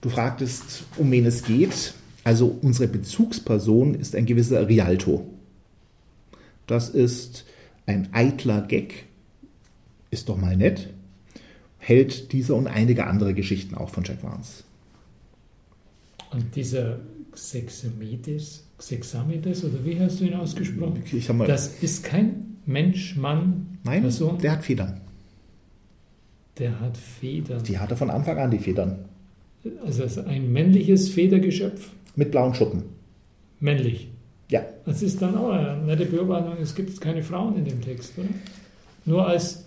Du 0.00 0.10
fragtest, 0.10 0.84
um 0.98 1.10
wen 1.10 1.24
es 1.24 1.44
geht. 1.44 1.94
Also 2.24 2.58
unsere 2.60 2.88
Bezugsperson 2.88 3.94
ist 3.94 4.14
ein 4.14 4.26
gewisser 4.26 4.68
Rialto. 4.68 5.26
Das 6.66 6.90
ist 6.90 7.46
ein 7.86 8.08
eitler 8.12 8.62
Gag. 8.62 9.06
Ist 10.10 10.28
doch 10.28 10.36
mal 10.36 10.56
nett. 10.56 10.90
Hält 11.78 12.32
diese 12.32 12.54
und 12.54 12.66
einige 12.66 13.06
andere 13.06 13.34
Geschichten 13.34 13.74
auch 13.74 13.88
von 13.90 14.04
Jack 14.04 14.22
Vance. 14.22 14.64
Und 16.30 16.54
dieser 16.56 16.98
Xexametes, 17.34 18.64
Xexametes, 18.78 19.64
oder 19.64 19.84
wie 19.84 19.98
hast 19.98 20.20
du 20.20 20.24
ihn 20.24 20.34
ausgesprochen? 20.34 21.02
Ich 21.12 21.32
mal 21.32 21.46
das 21.46 21.82
ist 21.82 22.04
kein 22.04 22.56
Mensch, 22.66 23.16
Mann, 23.16 23.78
Nein, 23.84 24.02
Person? 24.02 24.38
der 24.38 24.52
hat 24.52 24.64
Federn. 24.64 25.00
Der 26.58 26.80
hat 26.80 26.96
Federn. 26.96 27.62
Die 27.64 27.78
hatte 27.78 27.96
von 27.96 28.10
Anfang 28.10 28.38
an 28.38 28.50
die 28.50 28.58
Federn. 28.58 29.04
Also 29.84 30.04
ein 30.22 30.52
männliches 30.52 31.08
Federgeschöpf? 31.08 31.90
Mit 32.16 32.30
blauen 32.30 32.54
Schuppen. 32.54 32.84
Männlich? 33.60 34.08
Ja. 34.50 34.62
Das 34.84 35.02
ist 35.02 35.20
dann 35.20 35.36
auch 35.36 35.50
eine 35.50 35.82
nette 35.82 36.06
Beobachtung. 36.06 36.56
Es 36.60 36.74
gibt 36.74 37.00
keine 37.00 37.22
Frauen 37.22 37.56
in 37.56 37.64
dem 37.64 37.80
Text, 37.80 38.12
oder? 38.18 38.28
Nur 39.04 39.26
als 39.26 39.64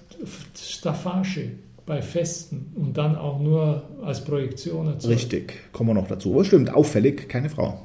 Staffage 0.55 1.49
bei 1.87 2.01
Festen 2.01 2.73
und 2.75 2.97
dann 2.97 3.15
auch 3.15 3.39
nur 3.39 3.89
als 4.03 4.23
Projektion 4.23 4.87
erzeugt. 4.87 5.15
Richtig, 5.15 5.53
kommen 5.71 5.89
wir 5.89 5.93
noch 5.95 6.07
dazu. 6.07 6.33
Aber 6.33 6.43
stimmt, 6.43 6.69
auffällig, 6.69 7.29
keine 7.29 7.49
Frau. 7.49 7.81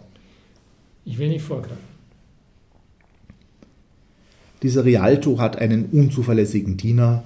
Ich 1.04 1.16
will 1.18 1.28
nicht 1.28 1.42
vorgreifen. 1.42 1.92
Dieser 4.62 4.84
Rialto 4.84 5.38
hat 5.38 5.56
einen 5.56 5.86
unzuverlässigen 5.86 6.76
Diener 6.76 7.22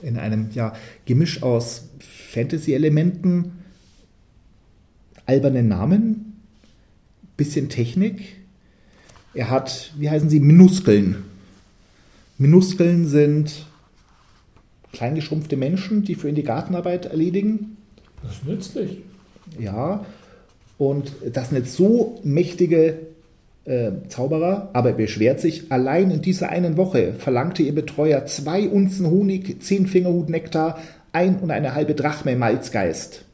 in 0.00 0.16
einem 0.16 0.50
ja, 0.54 0.74
Gemisch 1.06 1.42
aus 1.42 1.88
Fantasy-Elementen, 2.30 3.52
albernen 5.26 5.68
Namen, 5.68 6.36
bisschen 7.36 7.68
Technik. 7.68 8.36
Er 9.34 9.50
hat, 9.50 9.92
wie 9.98 10.08
heißen 10.08 10.30
sie, 10.30 10.40
Minuskeln. 10.40 11.24
Minuskeln 12.38 13.06
sind 13.08 13.66
kleingeschrumpfte 14.92 15.56
Menschen, 15.56 16.04
die 16.04 16.14
für 16.14 16.28
ihn 16.28 16.34
die 16.34 16.42
Gartenarbeit 16.42 17.06
erledigen. 17.06 17.76
Das 18.22 18.32
ist 18.32 18.46
nützlich. 18.46 18.98
Ja, 19.58 20.04
und 20.78 21.12
das 21.32 21.50
sind 21.50 21.58
jetzt 21.58 21.74
so 21.74 22.18
mächtige 22.22 22.98
äh, 23.64 23.92
Zauberer, 24.08 24.70
aber 24.72 24.90
er 24.90 24.96
beschwert 24.96 25.40
sich, 25.40 25.70
allein 25.70 26.10
in 26.10 26.22
dieser 26.22 26.48
einen 26.48 26.76
Woche 26.76 27.14
verlangte 27.14 27.62
ihr 27.62 27.74
Betreuer 27.74 28.26
zwei 28.26 28.68
Unzen 28.68 29.06
Honig, 29.06 29.62
zehn 29.62 29.86
Fingerhut 29.86 30.28
Nektar, 30.28 30.78
ein 31.12 31.38
und 31.38 31.50
eine 31.50 31.74
halbe 31.74 31.94
Drachme 31.94 32.36
Malzgeist. 32.36 33.24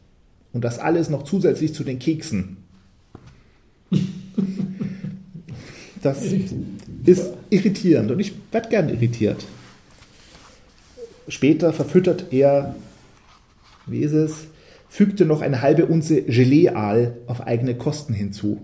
Und 0.53 0.65
das 0.65 0.79
alles 0.79 1.11
noch 1.11 1.23
zusätzlich 1.23 1.75
zu 1.75 1.85
den 1.85 1.99
Keksen. 1.99 2.59
Das 6.03 6.23
ist 6.23 7.33
irritierend 7.51 8.13
und 8.13 8.21
ich 8.21 8.33
werde 8.53 8.69
gern 8.69 8.89
irritiert. 8.91 9.45
Später 11.29 11.73
verfüttert 11.73 12.33
er, 12.33 12.77
wie 13.87 14.01
ist 14.01 14.13
es, 14.13 14.47
fügte 14.89 15.25
noch 15.25 15.43
eine 15.43 15.63
halbe 15.63 15.87
Unze 15.87 16.23
Gelee-Aal 16.23 17.17
auf 17.27 17.41
eigene 17.41 17.75
Kosten 17.75 18.15
hinzu. 18.15 18.63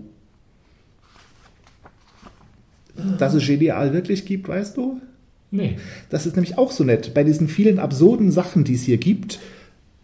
Dass 3.17 3.33
es 3.33 3.45
Gelee-Aal 3.45 3.93
wirklich 3.93 4.25
gibt, 4.25 4.47
weißt 4.47 4.77
du? 4.77 5.01
Nee. 5.51 5.77
Das 6.09 6.25
ist 6.25 6.35
nämlich 6.35 6.57
auch 6.57 6.71
so 6.71 6.83
nett. 6.83 7.13
Bei 7.13 7.23
diesen 7.23 7.47
vielen 7.47 7.79
absurden 7.79 8.31
Sachen, 8.31 8.63
die 8.63 8.73
es 8.73 8.83
hier 8.83 8.97
gibt, 8.97 9.39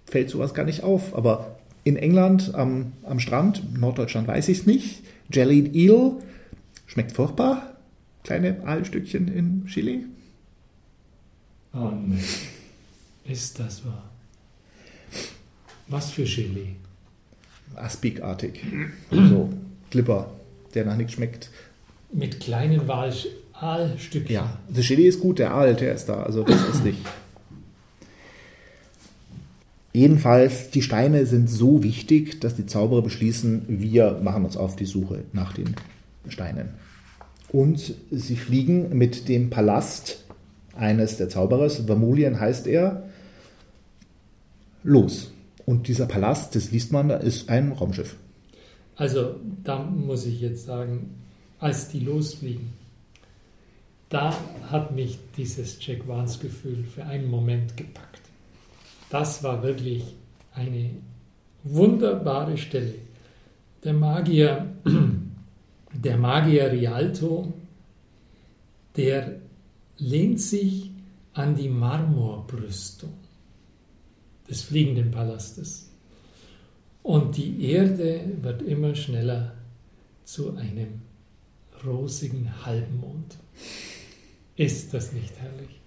fällt 0.06 0.30
sowas 0.30 0.54
gar 0.54 0.66
nicht 0.66 0.84
auf. 0.84 1.16
Aber 1.16 1.58
in 1.84 1.96
England 1.96 2.54
am, 2.54 2.92
am 3.04 3.20
Strand, 3.20 3.80
Norddeutschland 3.80 4.28
weiß 4.28 4.50
ich 4.50 4.60
es 4.60 4.66
nicht, 4.66 5.02
Jellied 5.32 5.76
Eel, 5.76 6.14
schmeckt 6.86 7.14
furchtbar. 7.14 7.78
Kleine 8.24 8.58
Aalstückchen 8.66 9.28
in 9.28 9.66
Chili. 9.66 10.06
Nee. 11.74 12.20
Ist 13.32 13.60
das 13.60 13.86
wahr? 13.86 14.10
Was 15.88 16.12
für 16.12 16.26
Chili? 16.26 16.76
Aspikartig. 17.76 18.64
so, 19.12 19.50
Clipper, 19.92 20.32
der 20.74 20.86
nach 20.86 20.98
nichts 20.98 21.14
schmeckt. 21.14 21.50
Mit 22.12 22.40
kleinen 22.40 22.90
Aalstückchen. 23.54 24.34
Ja, 24.34 24.58
der 24.68 24.84
Chili 24.84 25.08
ist 25.08 25.20
gut, 25.20 25.40
der 25.40 25.54
Aal, 25.54 25.76
der 25.76 25.94
ist 25.94 26.06
da. 26.06 26.24
Also 26.24 26.44
das 26.44 26.70
ist 26.70 26.84
nicht. 26.84 27.00
Jedenfalls, 29.94 30.70
die 30.70 30.82
Steine 30.82 31.26
sind 31.26 31.50
so 31.50 31.84
wichtig, 31.84 32.40
dass 32.40 32.56
die 32.56 32.66
Zauberer 32.66 33.02
beschließen, 33.02 33.66
wir 33.68 34.20
machen 34.24 34.46
uns 34.46 34.56
auf 34.56 34.76
die 34.76 34.86
Suche 34.86 35.24
nach 35.34 35.54
den 35.54 35.76
Steinen. 36.28 36.70
Und 37.52 37.96
sie 38.12 38.36
fliegen 38.36 38.96
mit 38.96 39.28
dem 39.28 39.50
Palast 39.50 40.24
eines 40.76 41.18
der 41.18 41.30
Zauberers, 41.30 41.78
Vermulien 41.86 42.40
heißt 42.40 42.68
er, 42.68 43.04
los. 44.84 45.32
Und 45.66 45.88
dieser 45.88 46.06
Palast, 46.06 46.56
das 46.56 46.72
liest 46.72 46.92
man, 46.92 47.10
da 47.10 47.18
ist 47.18 47.50
ein 47.50 47.72
Raumschiff. 47.72 48.16
Also 48.96 49.36
da 49.64 49.84
muss 49.84 50.26
ich 50.26 50.42
jetzt 50.42 50.66
sagen, 50.66 51.16
als 51.60 51.90
die 51.90 52.00
losfliegen, 52.00 52.74
da 54.10 54.34
hat 54.70 54.96
mich 54.96 55.20
dieses 55.38 55.78
Jack 55.86 56.08
Vance 56.08 56.40
Gefühl 56.40 56.84
für 56.84 57.06
einen 57.06 57.30
Moment 57.30 57.78
gepackt. 57.78 58.22
Das 59.10 59.44
war 59.44 59.62
wirklich 59.64 60.04
eine 60.54 60.90
wunderbare 61.64 62.58
Stelle. 62.58 62.96
Der 63.84 63.94
Magier, 63.94 64.66
der 65.94 66.18
Magier 66.18 66.72
Rialto, 66.72 67.54
der 68.98 69.40
lehnt 70.00 70.42
sich 70.42 70.92
an 71.34 71.56
die 71.56 71.70
Marmorbrüstung 71.70 73.14
des 74.50 74.64
fliegenden 74.64 75.12
Palastes. 75.12 75.90
Und 77.04 77.38
die 77.38 77.72
Erde 77.72 78.22
wird 78.42 78.62
immer 78.62 78.96
schneller 78.96 79.54
zu 80.26 80.56
einem 80.56 81.02
rosigen 81.86 82.66
Halbmond. 82.66 83.38
Ist 84.56 84.94
das 84.94 85.14
nicht 85.14 85.34
herrlich? 85.40 85.80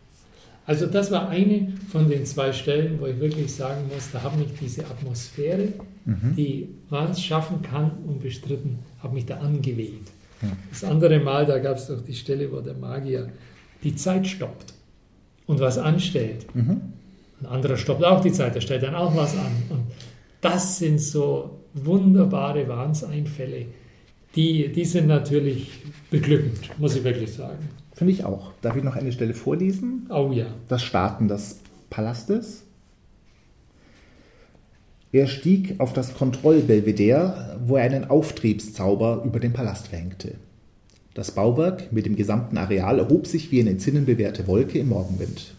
Also 0.64 0.87
das 0.87 1.11
war 1.11 1.29
eine 1.29 1.72
von 1.90 2.09
den 2.09 2.25
zwei 2.25 2.53
Stellen, 2.53 3.01
wo 3.01 3.07
ich 3.07 3.18
wirklich 3.18 3.53
sagen 3.53 3.90
muss, 3.92 4.11
da 4.12 4.22
hat 4.22 4.37
mich 4.38 4.48
diese 4.61 4.87
Atmosphäre, 4.87 5.68
mhm. 6.05 6.35
die 6.37 6.68
man 6.88 7.14
schaffen 7.16 7.62
kann, 7.62 7.90
unbestritten, 8.07 8.79
hat 9.01 9.12
mich 9.12 9.27
da 9.27 9.38
angeweht. 9.38 10.07
Ja. 10.40 10.57
Das 10.70 10.85
andere 10.85 11.18
Mal, 11.18 11.46
da 11.46 11.59
gab 11.59 11.77
es 11.77 11.88
doch 11.88 12.01
die 12.01 12.14
Stelle, 12.14 12.51
wo 12.51 12.61
der 12.61 12.75
Magier 12.75 13.29
die 13.83 13.95
Zeit 13.95 14.27
stoppt 14.27 14.75
und 15.47 15.61
was 15.61 15.79
anstellt. 15.79 16.47
Mhm. 16.55 16.81
Ein 17.40 17.47
anderer 17.47 17.77
stoppt 17.77 18.05
auch 18.05 18.21
die 18.21 18.33
Zeit, 18.33 18.55
der 18.55 18.61
stellt 18.61 18.83
dann 18.83 18.95
auch 18.95 19.16
was 19.16 19.37
an. 19.37 19.53
Und 19.71 19.83
das 20.40 20.79
sind 20.79 21.01
so 21.01 21.59
wunderbare 21.75 22.68
Wahnsinnseinfälle. 22.68 23.66
Die, 24.37 24.73
die 24.73 24.85
sind 24.85 25.09
natürlich 25.09 25.71
beglückend, 26.11 26.79
muss 26.79 26.97
ich 26.97 27.05
wirklich 27.05 27.33
sagen. 27.33 27.68
Finde 27.95 28.12
ich 28.12 28.25
auch. 28.25 28.53
Darf 28.62 28.77
ich 28.77 28.83
noch 28.83 28.97
eine 28.97 29.12
Stelle 29.12 29.35
vorlesen? 29.35 30.07
Oh 30.11 30.31
ja. 30.33 30.47
Das 30.68 30.83
Starten 30.83 31.29
des 31.29 31.61
Palastes. 31.90 32.64
Er 35.12 35.27
stieg 35.27 35.79
auf 35.79 35.92
das 35.92 36.14
Kontrollbelvedere, 36.14 37.61
wo 37.66 37.77
er 37.77 37.85
einen 37.85 38.09
Auftriebszauber 38.09 39.23
über 39.25 39.40
den 39.40 39.53
Palast 39.53 39.88
verhängte. 39.88 40.37
Das 41.14 41.33
Bauwerk 41.33 41.92
mit 41.92 42.07
dem 42.07 42.16
gesamten 42.16 42.57
Areal 42.57 42.98
erhob 42.98 43.27
sich 43.27 43.53
wie 43.53 43.61
eine 43.61 43.77
zinnenbewehrte 43.77 44.46
Wolke 44.46 44.79
im 44.79 44.88
Morgenwind. 44.88 45.55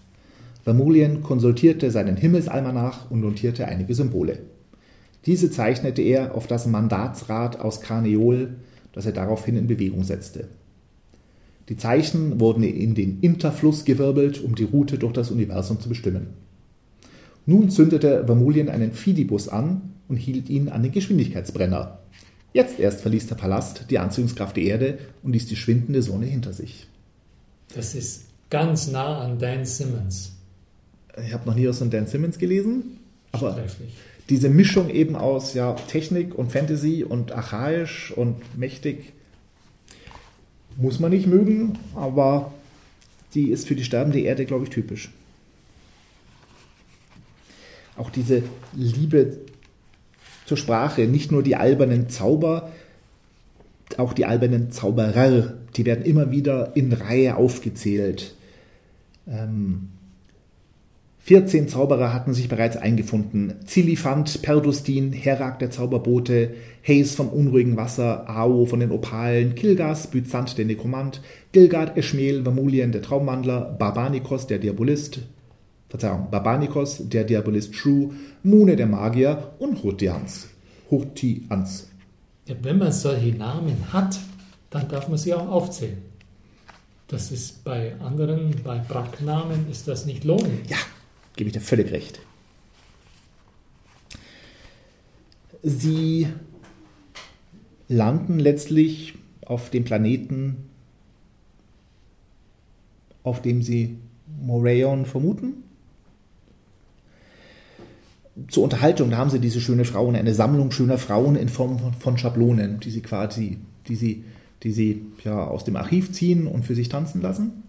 Vermulien 0.64 1.22
konsultierte 1.22 1.92
seinen 1.92 2.18
Himmelsalmanach 2.18 3.12
und 3.12 3.22
notierte 3.22 3.68
einige 3.68 3.94
Symbole. 3.94 4.40
Diese 5.26 5.52
zeichnete 5.52 6.02
er 6.02 6.36
auf 6.36 6.48
das 6.48 6.66
Mandatsrad 6.66 7.60
aus 7.60 7.82
Karneol, 7.82 8.56
das 8.94 9.06
er 9.06 9.12
daraufhin 9.12 9.56
in 9.56 9.68
Bewegung 9.68 10.04
setzte. 10.04 10.48
Die 11.70 11.78
Zeichen 11.78 12.40
wurden 12.40 12.64
in 12.64 12.96
den 12.96 13.20
Interfluss 13.22 13.86
gewirbelt, 13.86 14.44
um 14.44 14.56
die 14.56 14.66
Route 14.66 14.98
durch 14.98 15.14
das 15.14 15.32
Universum 15.32 15.80
zu 15.80 15.88
bestimmen. 15.88 16.28
Nun 17.46 17.70
zündete 17.70 18.26
Vermulien 18.26 18.70
einen 18.70 18.92
Fidibus 18.92 19.50
an 19.50 19.94
und 20.08 20.18
hielt 20.18 20.50
ihn 20.50 20.70
an 20.70 20.84
den 20.84 20.92
Geschwindigkeitsbrenner. 20.92 22.00
Jetzt 22.54 22.80
erst 22.80 23.02
verließ 23.02 23.28
der 23.28 23.36
Palast 23.36 23.86
die 23.90 23.98
Anziehungskraft 23.98 24.56
der 24.56 24.64
Erde 24.64 24.98
und 25.24 25.34
ließ 25.34 25.48
die 25.48 25.56
schwindende 25.56 26.04
Sonne 26.04 26.28
hinter 26.28 26.54
sich. 26.54 26.88
Das 27.76 27.96
ist 27.96 28.26
ganz 28.52 28.88
nah 28.88 29.22
an 29.22 29.40
Dan 29.40 29.66
Simmons. 29.66 30.34
Ich 31.26 31.34
habe 31.34 31.48
noch 31.48 31.56
nie 31.56 31.68
was 31.68 31.80
von 31.80 31.90
Dan 31.90 32.06
Simmons 32.06 32.38
gelesen, 32.38 33.00
aber 33.32 33.58
diese 34.30 34.50
Mischung 34.50 34.90
eben 34.90 35.16
aus 35.16 35.56
ja, 35.56 35.74
Technik 35.74 36.36
und 36.36 36.52
Fantasy 36.52 37.04
und 37.04 37.32
archaisch 37.32 38.12
und 38.16 38.58
mächtig 38.58 39.14
muss 40.78 41.00
man 41.00 41.12
nicht 41.12 41.28
mögen, 41.28 41.78
aber 41.96 42.54
die 43.34 43.50
ist 43.50 43.68
für 43.68 43.76
die 43.76 43.84
sterbende 43.84 44.20
Erde, 44.20 44.46
glaube 44.46 44.66
ich, 44.66 44.70
typisch. 44.70 45.10
Auch 47.96 48.10
diese 48.10 48.44
Liebe 48.74 49.38
zur 50.46 50.58
Sprache, 50.58 51.08
nicht 51.08 51.32
nur 51.32 51.44
die 51.44 51.56
albernen 51.56 52.10
Zauber, 52.10 52.72
auch 53.98 54.14
die 54.14 54.26
albernen 54.26 54.72
Zauberer, 54.72 55.54
die 55.76 55.86
werden 55.86 56.06
immer 56.06 56.32
wieder 56.32 56.72
in 56.76 56.94
Reihe 56.94 57.36
aufgezählt. 57.36 58.36
Ähm, 59.28 59.90
14 61.26 61.70
Zauberer 61.70 62.14
hatten 62.14 62.34
sich 62.34 62.50
bereits 62.50 62.76
eingefunden. 62.76 63.54
Zilifant, 63.66 64.42
Perdustin, 64.42 65.14
Herak 65.14 65.58
der 65.60 65.72
Zauberbote, 65.72 66.54
Hayes 66.86 67.16
vom 67.16 67.30
unruhigen 67.30 67.78
Wasser, 67.78 68.30
Ao 68.30 68.66
von 68.66 68.82
den 68.82 68.92
Opalen, 68.92 69.56
Kilgas, 69.56 70.08
Byzant 70.08 70.58
der 70.58 70.66
Nekromant, 70.66 71.22
Gilgard, 71.54 71.96
Eschmel, 71.96 72.44
Vermulien 72.44 72.92
der 72.92 73.02
Traumwandler, 73.02 73.74
Barbanikos 73.80 74.48
der 74.48 74.60
Diabolist, 74.60 75.22
Verzeihung, 75.94 76.32
Barbanikos 76.32 77.08
der 77.08 77.24
Diabolist 77.24 77.76
True, 77.76 78.10
Mune 78.42 78.76
der 78.76 78.88
Magier 78.88 79.54
und 79.60 79.84
Hurtians. 79.84 80.48
Hurtians. 80.90 81.88
Ja, 82.48 82.56
wenn 82.64 82.80
man 82.80 82.92
solche 82.92 83.38
Namen 83.38 83.94
hat, 83.94 84.20
dann 84.72 84.90
darf 84.90 85.08
man 85.08 85.20
sie 85.20 85.36
auch 85.36 85.48
aufzählen. 85.48 86.02
Das 87.08 87.32
ist 87.32 87.64
bei 87.64 87.94
anderen, 88.00 88.56
bei 88.64 88.80
Bracknamen 88.80 89.70
ist 89.70 89.88
das 89.88 90.08
nicht 90.08 90.24
lohnend. 90.24 90.68
Ja, 90.68 90.78
Gebe 91.36 91.50
ich 91.50 91.54
dir 91.54 91.62
völlig 91.62 91.92
recht. 91.92 92.20
Sie 95.62 96.28
landen 97.88 98.40
letztlich 98.40 99.16
auf 99.46 99.70
dem 99.70 99.84
Planeten, 99.84 100.70
auf 103.24 103.42
dem 103.44 103.62
sie 103.62 103.98
Moraeon 104.42 105.06
vermuten. 105.06 105.64
Zur 108.48 108.64
Unterhaltung, 108.64 109.12
da 109.12 109.18
haben 109.18 109.30
sie 109.30 109.40
diese 109.40 109.62
schöne 109.62 109.86
Frauen, 109.86 110.16
eine 110.16 110.34
Sammlung 110.34 110.72
schöner 110.72 110.98
Frauen 110.98 111.36
in 111.36 111.50
Form 111.50 111.78
von, 111.80 111.94
von 111.94 112.18
Schablonen, 112.18 112.80
die 112.80 112.90
sie 112.90 113.02
quasi, 113.02 113.58
die 113.88 113.96
sie, 113.96 114.24
die 114.64 114.72
sie 114.72 115.06
ja 115.24 115.46
aus 115.46 115.64
dem 115.64 115.76
Archiv 115.76 116.12
ziehen 116.12 116.48
und 116.48 116.64
für 116.64 116.74
sich 116.74 116.90
tanzen 116.90 117.22
lassen. 117.22 117.64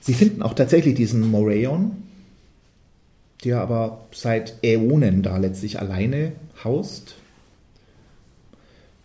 Sie 0.00 0.14
finden 0.14 0.42
auch 0.42 0.54
tatsächlich 0.54 0.94
diesen 0.94 1.30
Moraeon, 1.30 1.90
der 3.44 3.60
aber 3.60 4.06
seit 4.12 4.64
Äonen 4.64 5.22
da 5.22 5.36
letztlich 5.36 5.80
alleine 5.80 6.32
haust, 6.62 7.16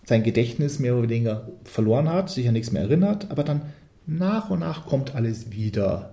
sein 0.05 0.23
Gedächtnis 0.23 0.77
mehr 0.77 0.95
oder 0.95 1.09
weniger 1.09 1.47
verloren 1.63 2.07
hat, 2.07 2.29
sich 2.29 2.47
an 2.47 2.53
nichts 2.53 2.71
mehr 2.71 2.83
erinnert, 2.83 3.31
aber 3.31 3.43
dann 3.43 3.61
nach 4.05 4.49
und 4.49 4.59
nach 4.59 4.85
kommt 4.85 5.15
alles 5.15 5.51
wieder. 5.51 6.11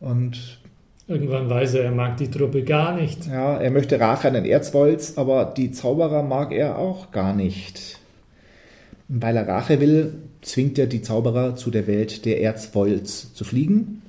Und 0.00 0.60
Irgendwann 1.06 1.48
weiß 1.48 1.74
er, 1.74 1.84
er 1.84 1.90
mag 1.90 2.18
die 2.18 2.30
Truppe 2.30 2.64
gar 2.64 2.94
nicht. 2.94 3.26
Ja, 3.26 3.56
er 3.56 3.70
möchte 3.70 3.98
Rache 3.98 4.28
an 4.28 4.34
den 4.34 4.44
Erzwolz, 4.44 5.16
aber 5.16 5.46
die 5.56 5.70
Zauberer 5.70 6.22
mag 6.22 6.52
er 6.52 6.78
auch 6.78 7.12
gar 7.12 7.34
nicht. 7.34 7.98
weil 9.08 9.36
er 9.36 9.48
Rache 9.48 9.80
will, 9.80 10.14
zwingt 10.42 10.78
er 10.78 10.86
die 10.86 11.00
Zauberer 11.00 11.56
zu 11.56 11.70
der 11.70 11.86
Welt 11.86 12.26
der 12.26 12.42
Erzwolz 12.42 13.32
zu 13.32 13.44
fliegen 13.44 14.02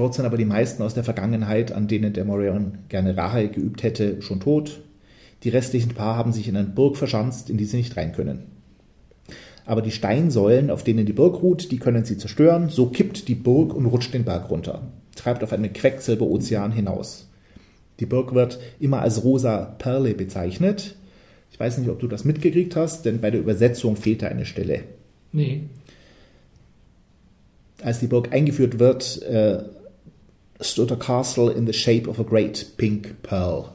Dort 0.00 0.14
sind 0.14 0.24
aber 0.24 0.38
die 0.38 0.46
meisten 0.46 0.82
aus 0.82 0.94
der 0.94 1.04
Vergangenheit, 1.04 1.72
an 1.72 1.86
denen 1.86 2.14
der 2.14 2.24
Morion 2.24 2.78
gerne 2.88 3.18
Rache 3.18 3.48
geübt 3.48 3.82
hätte, 3.82 4.22
schon 4.22 4.40
tot. 4.40 4.80
Die 5.42 5.50
restlichen 5.50 5.94
paar 5.94 6.16
haben 6.16 6.32
sich 6.32 6.48
in 6.48 6.56
eine 6.56 6.68
Burg 6.68 6.96
verschanzt, 6.96 7.50
in 7.50 7.58
die 7.58 7.66
sie 7.66 7.76
nicht 7.76 7.98
rein 7.98 8.12
können. 8.12 8.46
Aber 9.70 9.82
die 9.82 9.92
Steinsäulen, 9.92 10.68
auf 10.68 10.82
denen 10.82 11.06
die 11.06 11.12
Burg 11.12 11.44
ruht, 11.44 11.70
die 11.70 11.78
können 11.78 12.04
sie 12.04 12.18
zerstören. 12.18 12.70
So 12.70 12.86
kippt 12.86 13.28
die 13.28 13.36
Burg 13.36 13.72
und 13.72 13.86
rutscht 13.86 14.12
den 14.12 14.24
Berg 14.24 14.50
runter, 14.50 14.82
treibt 15.14 15.44
auf 15.44 15.52
einen 15.52 15.72
Quecksilberozean 15.72 16.72
hinaus. 16.72 17.28
Die 18.00 18.06
Burg 18.06 18.34
wird 18.34 18.58
immer 18.80 19.00
als 19.00 19.22
rosa 19.22 19.76
Perle 19.78 20.14
bezeichnet. 20.14 20.96
Ich 21.52 21.60
weiß 21.60 21.78
nicht, 21.78 21.88
ob 21.88 22.00
du 22.00 22.08
das 22.08 22.24
mitgekriegt 22.24 22.74
hast, 22.74 23.04
denn 23.04 23.20
bei 23.20 23.30
der 23.30 23.38
Übersetzung 23.38 23.94
fehlt 23.94 24.22
da 24.22 24.26
eine 24.26 24.44
Stelle. 24.44 24.80
Nee. 25.30 25.60
Als 27.80 28.00
die 28.00 28.08
Burg 28.08 28.32
eingeführt 28.32 28.80
wird, 28.80 29.22
äh, 29.22 29.62
stood 30.60 30.90
a 30.90 30.96
castle 30.96 31.52
in 31.52 31.68
the 31.68 31.72
shape 31.72 32.10
of 32.10 32.18
a 32.18 32.24
great 32.24 32.72
pink 32.76 33.22
pearl. 33.22 33.66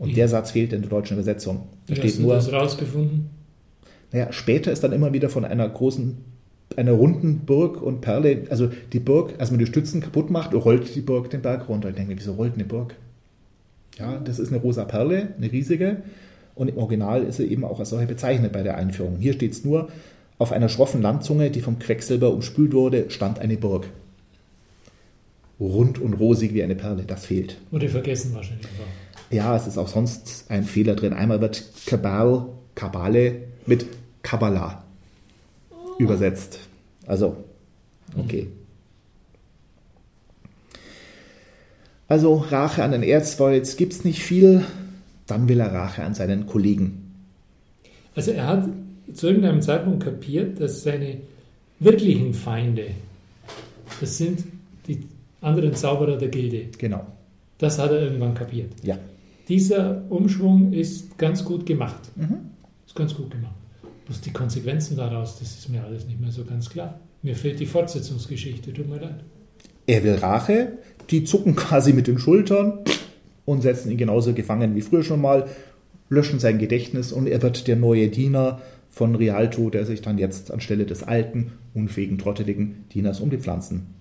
Und 0.00 0.16
der 0.16 0.26
Satz 0.26 0.50
fehlt 0.50 0.72
in 0.72 0.80
der 0.80 0.90
deutschen 0.90 1.14
Übersetzung. 1.14 1.68
Da 1.86 1.92
Wie 1.92 1.96
steht 1.96 2.10
hast 2.10 2.18
du 2.18 2.22
nur, 2.22 2.34
das 2.34 2.52
rausgefunden? 2.52 3.37
Naja, 4.12 4.32
später 4.32 4.72
ist 4.72 4.82
dann 4.84 4.92
immer 4.92 5.12
wieder 5.12 5.28
von 5.28 5.44
einer 5.44 5.68
großen, 5.68 6.16
einer 6.76 6.92
runden 6.92 7.40
Burg 7.40 7.82
und 7.82 8.00
Perle, 8.00 8.44
also 8.50 8.70
die 8.92 9.00
Burg, 9.00 9.34
als 9.38 9.50
man 9.50 9.58
die 9.58 9.66
Stützen 9.66 10.00
kaputt 10.00 10.30
macht, 10.30 10.54
rollt 10.54 10.94
die 10.94 11.00
Burg 11.00 11.30
den 11.30 11.42
Berg 11.42 11.68
runter. 11.68 11.90
Ich 11.90 11.94
denke 11.94 12.12
mir, 12.12 12.18
wieso 12.18 12.34
rollt 12.34 12.54
eine 12.54 12.64
Burg? 12.64 12.94
Ja, 13.98 14.18
das 14.18 14.38
ist 14.38 14.52
eine 14.52 14.60
rosa 14.60 14.84
Perle, 14.84 15.34
eine 15.36 15.50
riesige. 15.50 15.98
Und 16.54 16.68
im 16.68 16.78
Original 16.78 17.22
ist 17.22 17.36
sie 17.36 17.46
eben 17.46 17.64
auch 17.64 17.78
als 17.78 17.90
solche 17.90 18.06
bezeichnet 18.06 18.52
bei 18.52 18.62
der 18.62 18.76
Einführung. 18.76 19.16
Hier 19.18 19.32
steht 19.32 19.52
es 19.52 19.64
nur, 19.64 19.88
auf 20.38 20.52
einer 20.52 20.68
schroffen 20.68 21.02
Landzunge, 21.02 21.50
die 21.50 21.60
vom 21.60 21.78
Quecksilber 21.78 22.32
umspült 22.32 22.72
wurde, 22.72 23.10
stand 23.10 23.38
eine 23.40 23.56
Burg 23.56 23.88
rund 25.60 25.98
und 25.98 26.14
rosig 26.14 26.54
wie 26.54 26.62
eine 26.62 26.74
Perle. 26.74 27.04
Das 27.06 27.26
fehlt. 27.26 27.58
Wurde 27.70 27.88
vergessen 27.88 28.34
wahrscheinlich. 28.34 28.66
Ja, 29.30 29.56
es 29.56 29.66
ist 29.66 29.78
auch 29.78 29.88
sonst 29.88 30.46
ein 30.48 30.64
Fehler 30.64 30.94
drin. 30.94 31.12
Einmal 31.12 31.40
wird 31.40 31.64
Kabal, 31.86 32.46
Kabale 32.74 33.47
mit 33.68 33.86
Kabbalah 34.22 34.82
oh. 35.70 35.74
übersetzt. 35.98 36.58
Also, 37.06 37.36
okay. 38.16 38.48
Also 42.08 42.36
Rache 42.36 42.82
an 42.82 42.92
den 42.92 43.02
Erzwolz 43.02 43.76
gibt 43.76 43.92
es 43.92 44.04
nicht 44.04 44.22
viel, 44.22 44.64
dann 45.26 45.48
will 45.48 45.60
er 45.60 45.72
Rache 45.72 46.02
an 46.02 46.14
seinen 46.14 46.46
Kollegen. 46.46 47.12
Also 48.14 48.30
er 48.30 48.46
hat 48.46 48.68
zu 49.12 49.28
irgendeinem 49.28 49.60
Zeitpunkt 49.60 50.02
kapiert, 50.02 50.58
dass 50.60 50.82
seine 50.82 51.18
wirklichen 51.78 52.32
Feinde, 52.32 52.86
das 54.00 54.16
sind 54.16 54.44
die 54.86 55.00
anderen 55.42 55.74
Zauberer 55.74 56.16
der 56.16 56.28
Gilde. 56.28 56.66
Genau. 56.78 57.06
Das 57.58 57.78
hat 57.78 57.90
er 57.90 58.02
irgendwann 58.02 58.34
kapiert. 58.34 58.72
Ja. 58.82 58.98
Dieser 59.48 60.02
Umschwung 60.10 60.72
ist 60.72 61.18
ganz 61.18 61.44
gut 61.44 61.66
gemacht. 61.66 62.00
Mhm. 62.16 62.38
Ganz 62.98 63.14
gut 63.14 63.30
gemacht. 63.30 63.54
Bloß 64.06 64.20
die 64.22 64.32
Konsequenzen 64.32 64.96
daraus, 64.96 65.38
das 65.38 65.56
ist 65.56 65.68
mir 65.68 65.84
alles 65.84 66.04
nicht 66.06 66.20
mehr 66.20 66.32
so 66.32 66.44
ganz 66.44 66.68
klar. 66.68 66.98
Mir 67.22 67.36
fehlt 67.36 67.60
die 67.60 67.66
Fortsetzungsgeschichte, 67.66 68.72
tut 68.72 68.88
mir 68.88 68.98
leid. 68.98 69.22
Er 69.86 70.02
will 70.02 70.16
Rache, 70.16 70.72
die 71.08 71.22
zucken 71.22 71.54
quasi 71.64 71.92
mit 71.92 72.08
den 72.08 72.18
Schultern 72.18 72.80
und 73.44 73.62
setzen 73.62 73.92
ihn 73.92 73.98
genauso 73.98 74.34
gefangen 74.34 74.74
wie 74.74 74.80
früher 74.80 75.04
schon 75.04 75.20
mal, 75.20 75.48
löschen 76.08 76.40
sein 76.40 76.58
Gedächtnis 76.58 77.12
und 77.12 77.28
er 77.28 77.40
wird 77.40 77.68
der 77.68 77.76
neue 77.76 78.08
Diener 78.08 78.60
von 78.90 79.14
Rialto, 79.14 79.70
der 79.70 79.86
sich 79.86 80.02
dann 80.02 80.18
jetzt 80.18 80.50
anstelle 80.50 80.84
des 80.84 81.04
alten, 81.04 81.52
unfähigen, 81.74 82.18
trotteligen 82.18 82.84
Dieners 82.92 83.20
um 83.20 83.30
die 83.30 83.38
Pflanzen 83.38 83.94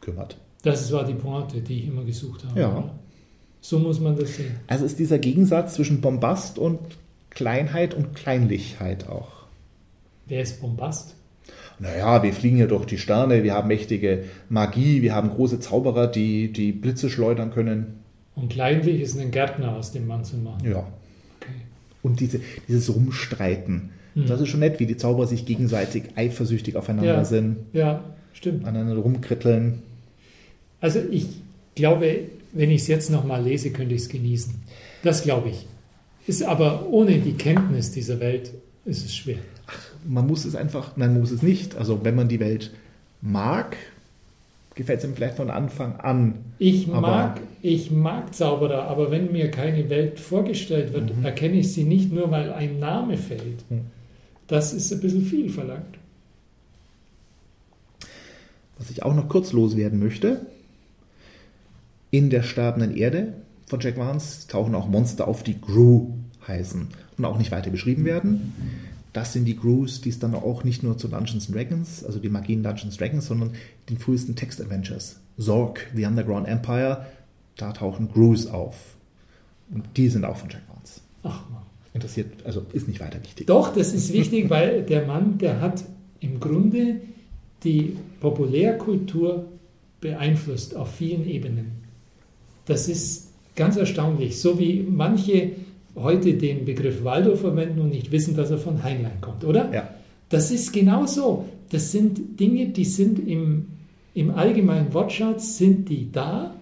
kümmert. 0.00 0.36
Das 0.62 0.92
war 0.92 1.04
die 1.04 1.14
Pointe, 1.14 1.60
die 1.62 1.80
ich 1.80 1.88
immer 1.88 2.04
gesucht 2.04 2.44
habe. 2.44 2.60
Ja. 2.60 2.94
So 3.60 3.80
muss 3.80 3.98
man 3.98 4.14
das 4.14 4.36
sehen. 4.36 4.54
Also 4.68 4.84
ist 4.84 5.00
dieser 5.00 5.18
Gegensatz 5.18 5.74
zwischen 5.74 6.00
Bombast 6.00 6.58
und 6.58 6.78
Kleinheit 7.38 7.94
und 7.94 8.16
Kleinlichkeit 8.16 9.08
auch. 9.08 9.28
Wer 10.26 10.42
ist 10.42 10.60
Bombast? 10.60 11.14
Naja, 11.78 12.20
wir 12.24 12.32
fliegen 12.32 12.56
hier 12.56 12.66
durch 12.66 12.84
die 12.84 12.98
Sterne, 12.98 13.44
wir 13.44 13.54
haben 13.54 13.68
mächtige 13.68 14.24
Magie, 14.48 15.02
wir 15.02 15.14
haben 15.14 15.30
große 15.30 15.60
Zauberer, 15.60 16.08
die, 16.08 16.52
die 16.52 16.72
Blitze 16.72 17.08
schleudern 17.08 17.52
können. 17.52 18.00
Und 18.34 18.48
kleinlich 18.50 19.00
ist 19.00 19.16
ein 19.16 19.30
Gärtner 19.30 19.76
aus 19.76 19.92
dem 19.92 20.08
Mann 20.08 20.24
zu 20.24 20.36
machen. 20.36 20.68
Ja. 20.68 20.80
Okay. 21.40 21.52
Und 22.02 22.18
diese, 22.18 22.40
dieses 22.66 22.92
Rumstreiten, 22.92 23.90
Hm. 24.14 24.26
das 24.26 24.40
ist 24.40 24.48
schon 24.48 24.58
nett, 24.58 24.80
wie 24.80 24.86
die 24.86 24.96
Zauberer 24.96 25.28
sich 25.28 25.46
gegenseitig 25.46 26.04
eifersüchtig 26.16 26.74
aufeinander 26.74 27.18
Ja. 27.18 27.24
sind, 27.24 27.58
Ja, 27.72 28.02
stimmt. 28.32 28.64
aneinander 28.64 28.96
rumkritteln. 29.00 29.80
Also 30.80 30.98
ich 31.08 31.28
glaube, 31.76 32.18
wenn 32.52 32.70
ich 32.72 32.80
es 32.82 32.88
jetzt 32.88 33.10
nochmal 33.10 33.44
lese, 33.44 33.70
könnte 33.70 33.94
ich 33.94 34.00
es 34.02 34.08
genießen. 34.08 34.54
Das 35.04 35.22
glaube 35.22 35.50
ich. 35.50 35.66
Ist 36.28 36.42
aber 36.42 36.86
ohne 36.90 37.18
die 37.18 37.32
Kenntnis 37.32 37.90
dieser 37.90 38.20
Welt 38.20 38.52
ist 38.84 39.04
es 39.04 39.16
schwer. 39.16 39.38
Man 40.06 40.26
muss 40.26 40.44
es 40.44 40.54
einfach, 40.54 40.96
nein, 40.96 41.12
man 41.12 41.20
muss 41.22 41.30
es 41.30 41.42
nicht. 41.42 41.74
Also 41.76 42.04
wenn 42.04 42.14
man 42.14 42.28
die 42.28 42.38
Welt 42.38 42.70
mag, 43.22 43.76
gefällt 44.74 44.98
es 44.98 45.04
einem 45.06 45.14
vielleicht 45.16 45.36
von 45.36 45.50
Anfang 45.50 45.96
an. 45.96 46.34
Ich 46.58 46.86
mag, 46.86 47.40
ich 47.62 47.90
mag 47.90 48.34
Zauberer, 48.34 48.84
aber 48.84 49.10
wenn 49.10 49.32
mir 49.32 49.50
keine 49.50 49.88
Welt 49.88 50.20
vorgestellt 50.20 50.92
wird, 50.92 51.16
Mhm. 51.16 51.24
erkenne 51.24 51.56
ich 51.60 51.72
sie 51.72 51.84
nicht 51.84 52.12
nur, 52.12 52.30
weil 52.30 52.52
ein 52.52 52.78
Name 52.78 53.16
fällt. 53.16 53.68
Mhm. 53.70 53.86
Das 54.48 54.74
ist 54.74 54.92
ein 54.92 55.00
bisschen 55.00 55.24
viel 55.24 55.48
verlangt. 55.48 55.96
Was 58.78 58.90
ich 58.90 59.02
auch 59.02 59.14
noch 59.14 59.28
kurz 59.30 59.52
loswerden 59.52 59.98
möchte, 59.98 60.46
in 62.10 62.28
der 62.30 62.42
sterbenden 62.42 62.94
Erde 62.96 63.32
von 63.66 63.80
Jack 63.80 63.96
Vance 63.98 64.46
tauchen 64.48 64.74
auch 64.74 64.88
Monster 64.88 65.26
auf, 65.26 65.42
die 65.42 65.60
Gru 65.60 66.12
heißen 66.48 66.88
und 67.16 67.24
auch 67.24 67.38
nicht 67.38 67.52
weiter 67.52 67.70
beschrieben 67.70 68.04
werden. 68.04 68.52
Das 69.12 69.32
sind 69.32 69.44
die 69.46 69.56
Grus, 69.56 70.00
die 70.00 70.10
es 70.10 70.18
dann 70.18 70.34
auch 70.34 70.64
nicht 70.64 70.82
nur 70.82 70.98
zu 70.98 71.08
Dungeons 71.08 71.46
and 71.46 71.56
Dragons, 71.56 72.04
also 72.04 72.18
die 72.18 72.28
Magien 72.28 72.62
Dungeons 72.62 72.92
and 72.94 73.00
Dragons, 73.00 73.26
sondern 73.26 73.52
den 73.88 73.98
frühesten 73.98 74.36
Text-Adventures. 74.36 75.20
Zork, 75.38 75.86
The 75.94 76.04
Underground 76.04 76.48
Empire, 76.48 77.06
da 77.56 77.72
tauchen 77.72 78.10
Grus 78.12 78.46
auf. 78.46 78.96
Und 79.70 79.84
die 79.96 80.08
sind 80.08 80.24
auch 80.24 80.36
von 80.36 80.48
Jack 80.50 80.62
Vance. 80.68 81.00
Ach 81.22 81.42
man. 81.50 81.62
Interessiert, 81.94 82.44
also 82.44 82.64
ist 82.72 82.86
nicht 82.86 83.00
weiter 83.00 83.20
wichtig. 83.22 83.46
Doch, 83.46 83.74
das 83.74 83.92
ist 83.92 84.12
wichtig, 84.12 84.50
weil 84.50 84.82
der 84.82 85.06
Mann, 85.06 85.38
der 85.38 85.60
hat 85.60 85.84
im 86.20 86.38
Grunde 86.38 87.00
die 87.64 87.96
Populärkultur 88.20 89.46
beeinflusst 90.00 90.76
auf 90.76 90.94
vielen 90.94 91.26
Ebenen. 91.26 91.72
Das 92.66 92.88
ist 92.88 93.32
ganz 93.56 93.76
erstaunlich, 93.76 94.40
so 94.40 94.58
wie 94.58 94.86
manche 94.88 95.52
heute 96.02 96.34
den 96.34 96.64
Begriff 96.64 97.04
Waldo 97.04 97.36
verwenden 97.36 97.80
und 97.80 97.90
nicht 97.90 98.12
wissen, 98.12 98.36
dass 98.36 98.50
er 98.50 98.58
von 98.58 98.82
Heinlein 98.82 99.20
kommt, 99.20 99.44
oder? 99.44 99.72
Ja. 99.72 99.88
Das 100.28 100.50
ist 100.50 100.72
genau 100.72 101.06
so. 101.06 101.46
Das 101.70 101.92
sind 101.92 102.38
Dinge, 102.38 102.68
die 102.68 102.84
sind 102.84 103.26
im, 103.26 103.66
im 104.14 104.30
allgemeinen 104.30 104.92
Wortschatz, 104.92 105.58
sind 105.58 105.88
die 105.88 106.10
da, 106.10 106.54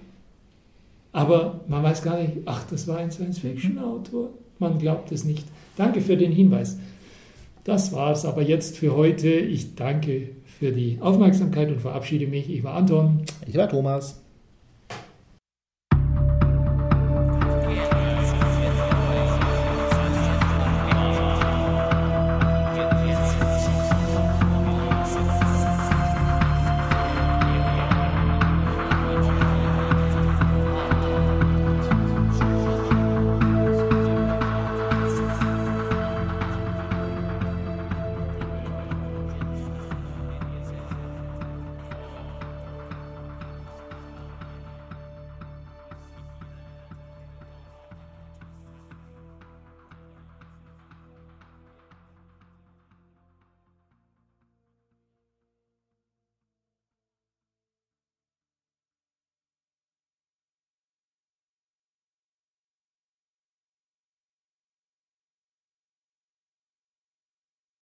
aber 1.12 1.61
man 1.66 1.83
weiß 1.83 2.03
gar 2.03 2.20
nicht, 2.20 2.33
ach, 2.44 2.64
das 2.70 2.87
war 2.88 2.99
ein 2.99 3.11
Science-Fiction-Autor. 3.11 4.31
Man 4.59 4.79
glaubt 4.79 5.12
es 5.12 5.25
nicht. 5.25 5.46
Danke 5.77 6.01
für 6.01 6.16
den 6.16 6.31
Hinweis. 6.33 6.79
Das 7.64 7.92
war 7.92 8.12
es 8.12 8.25
aber 8.25 8.42
jetzt 8.42 8.77
für 8.77 8.94
heute. 8.94 9.29
Ich 9.29 9.75
danke 9.75 10.29
für 10.44 10.72
die 10.72 10.99
Aufmerksamkeit 11.01 11.68
und 11.68 11.81
verabschiede 11.81 12.27
mich. 12.27 12.51
Ich 12.51 12.62
war 12.64 12.75
Anton. 12.75 13.22
Ich 13.46 13.57
war 13.57 13.68
Thomas. 13.68 14.25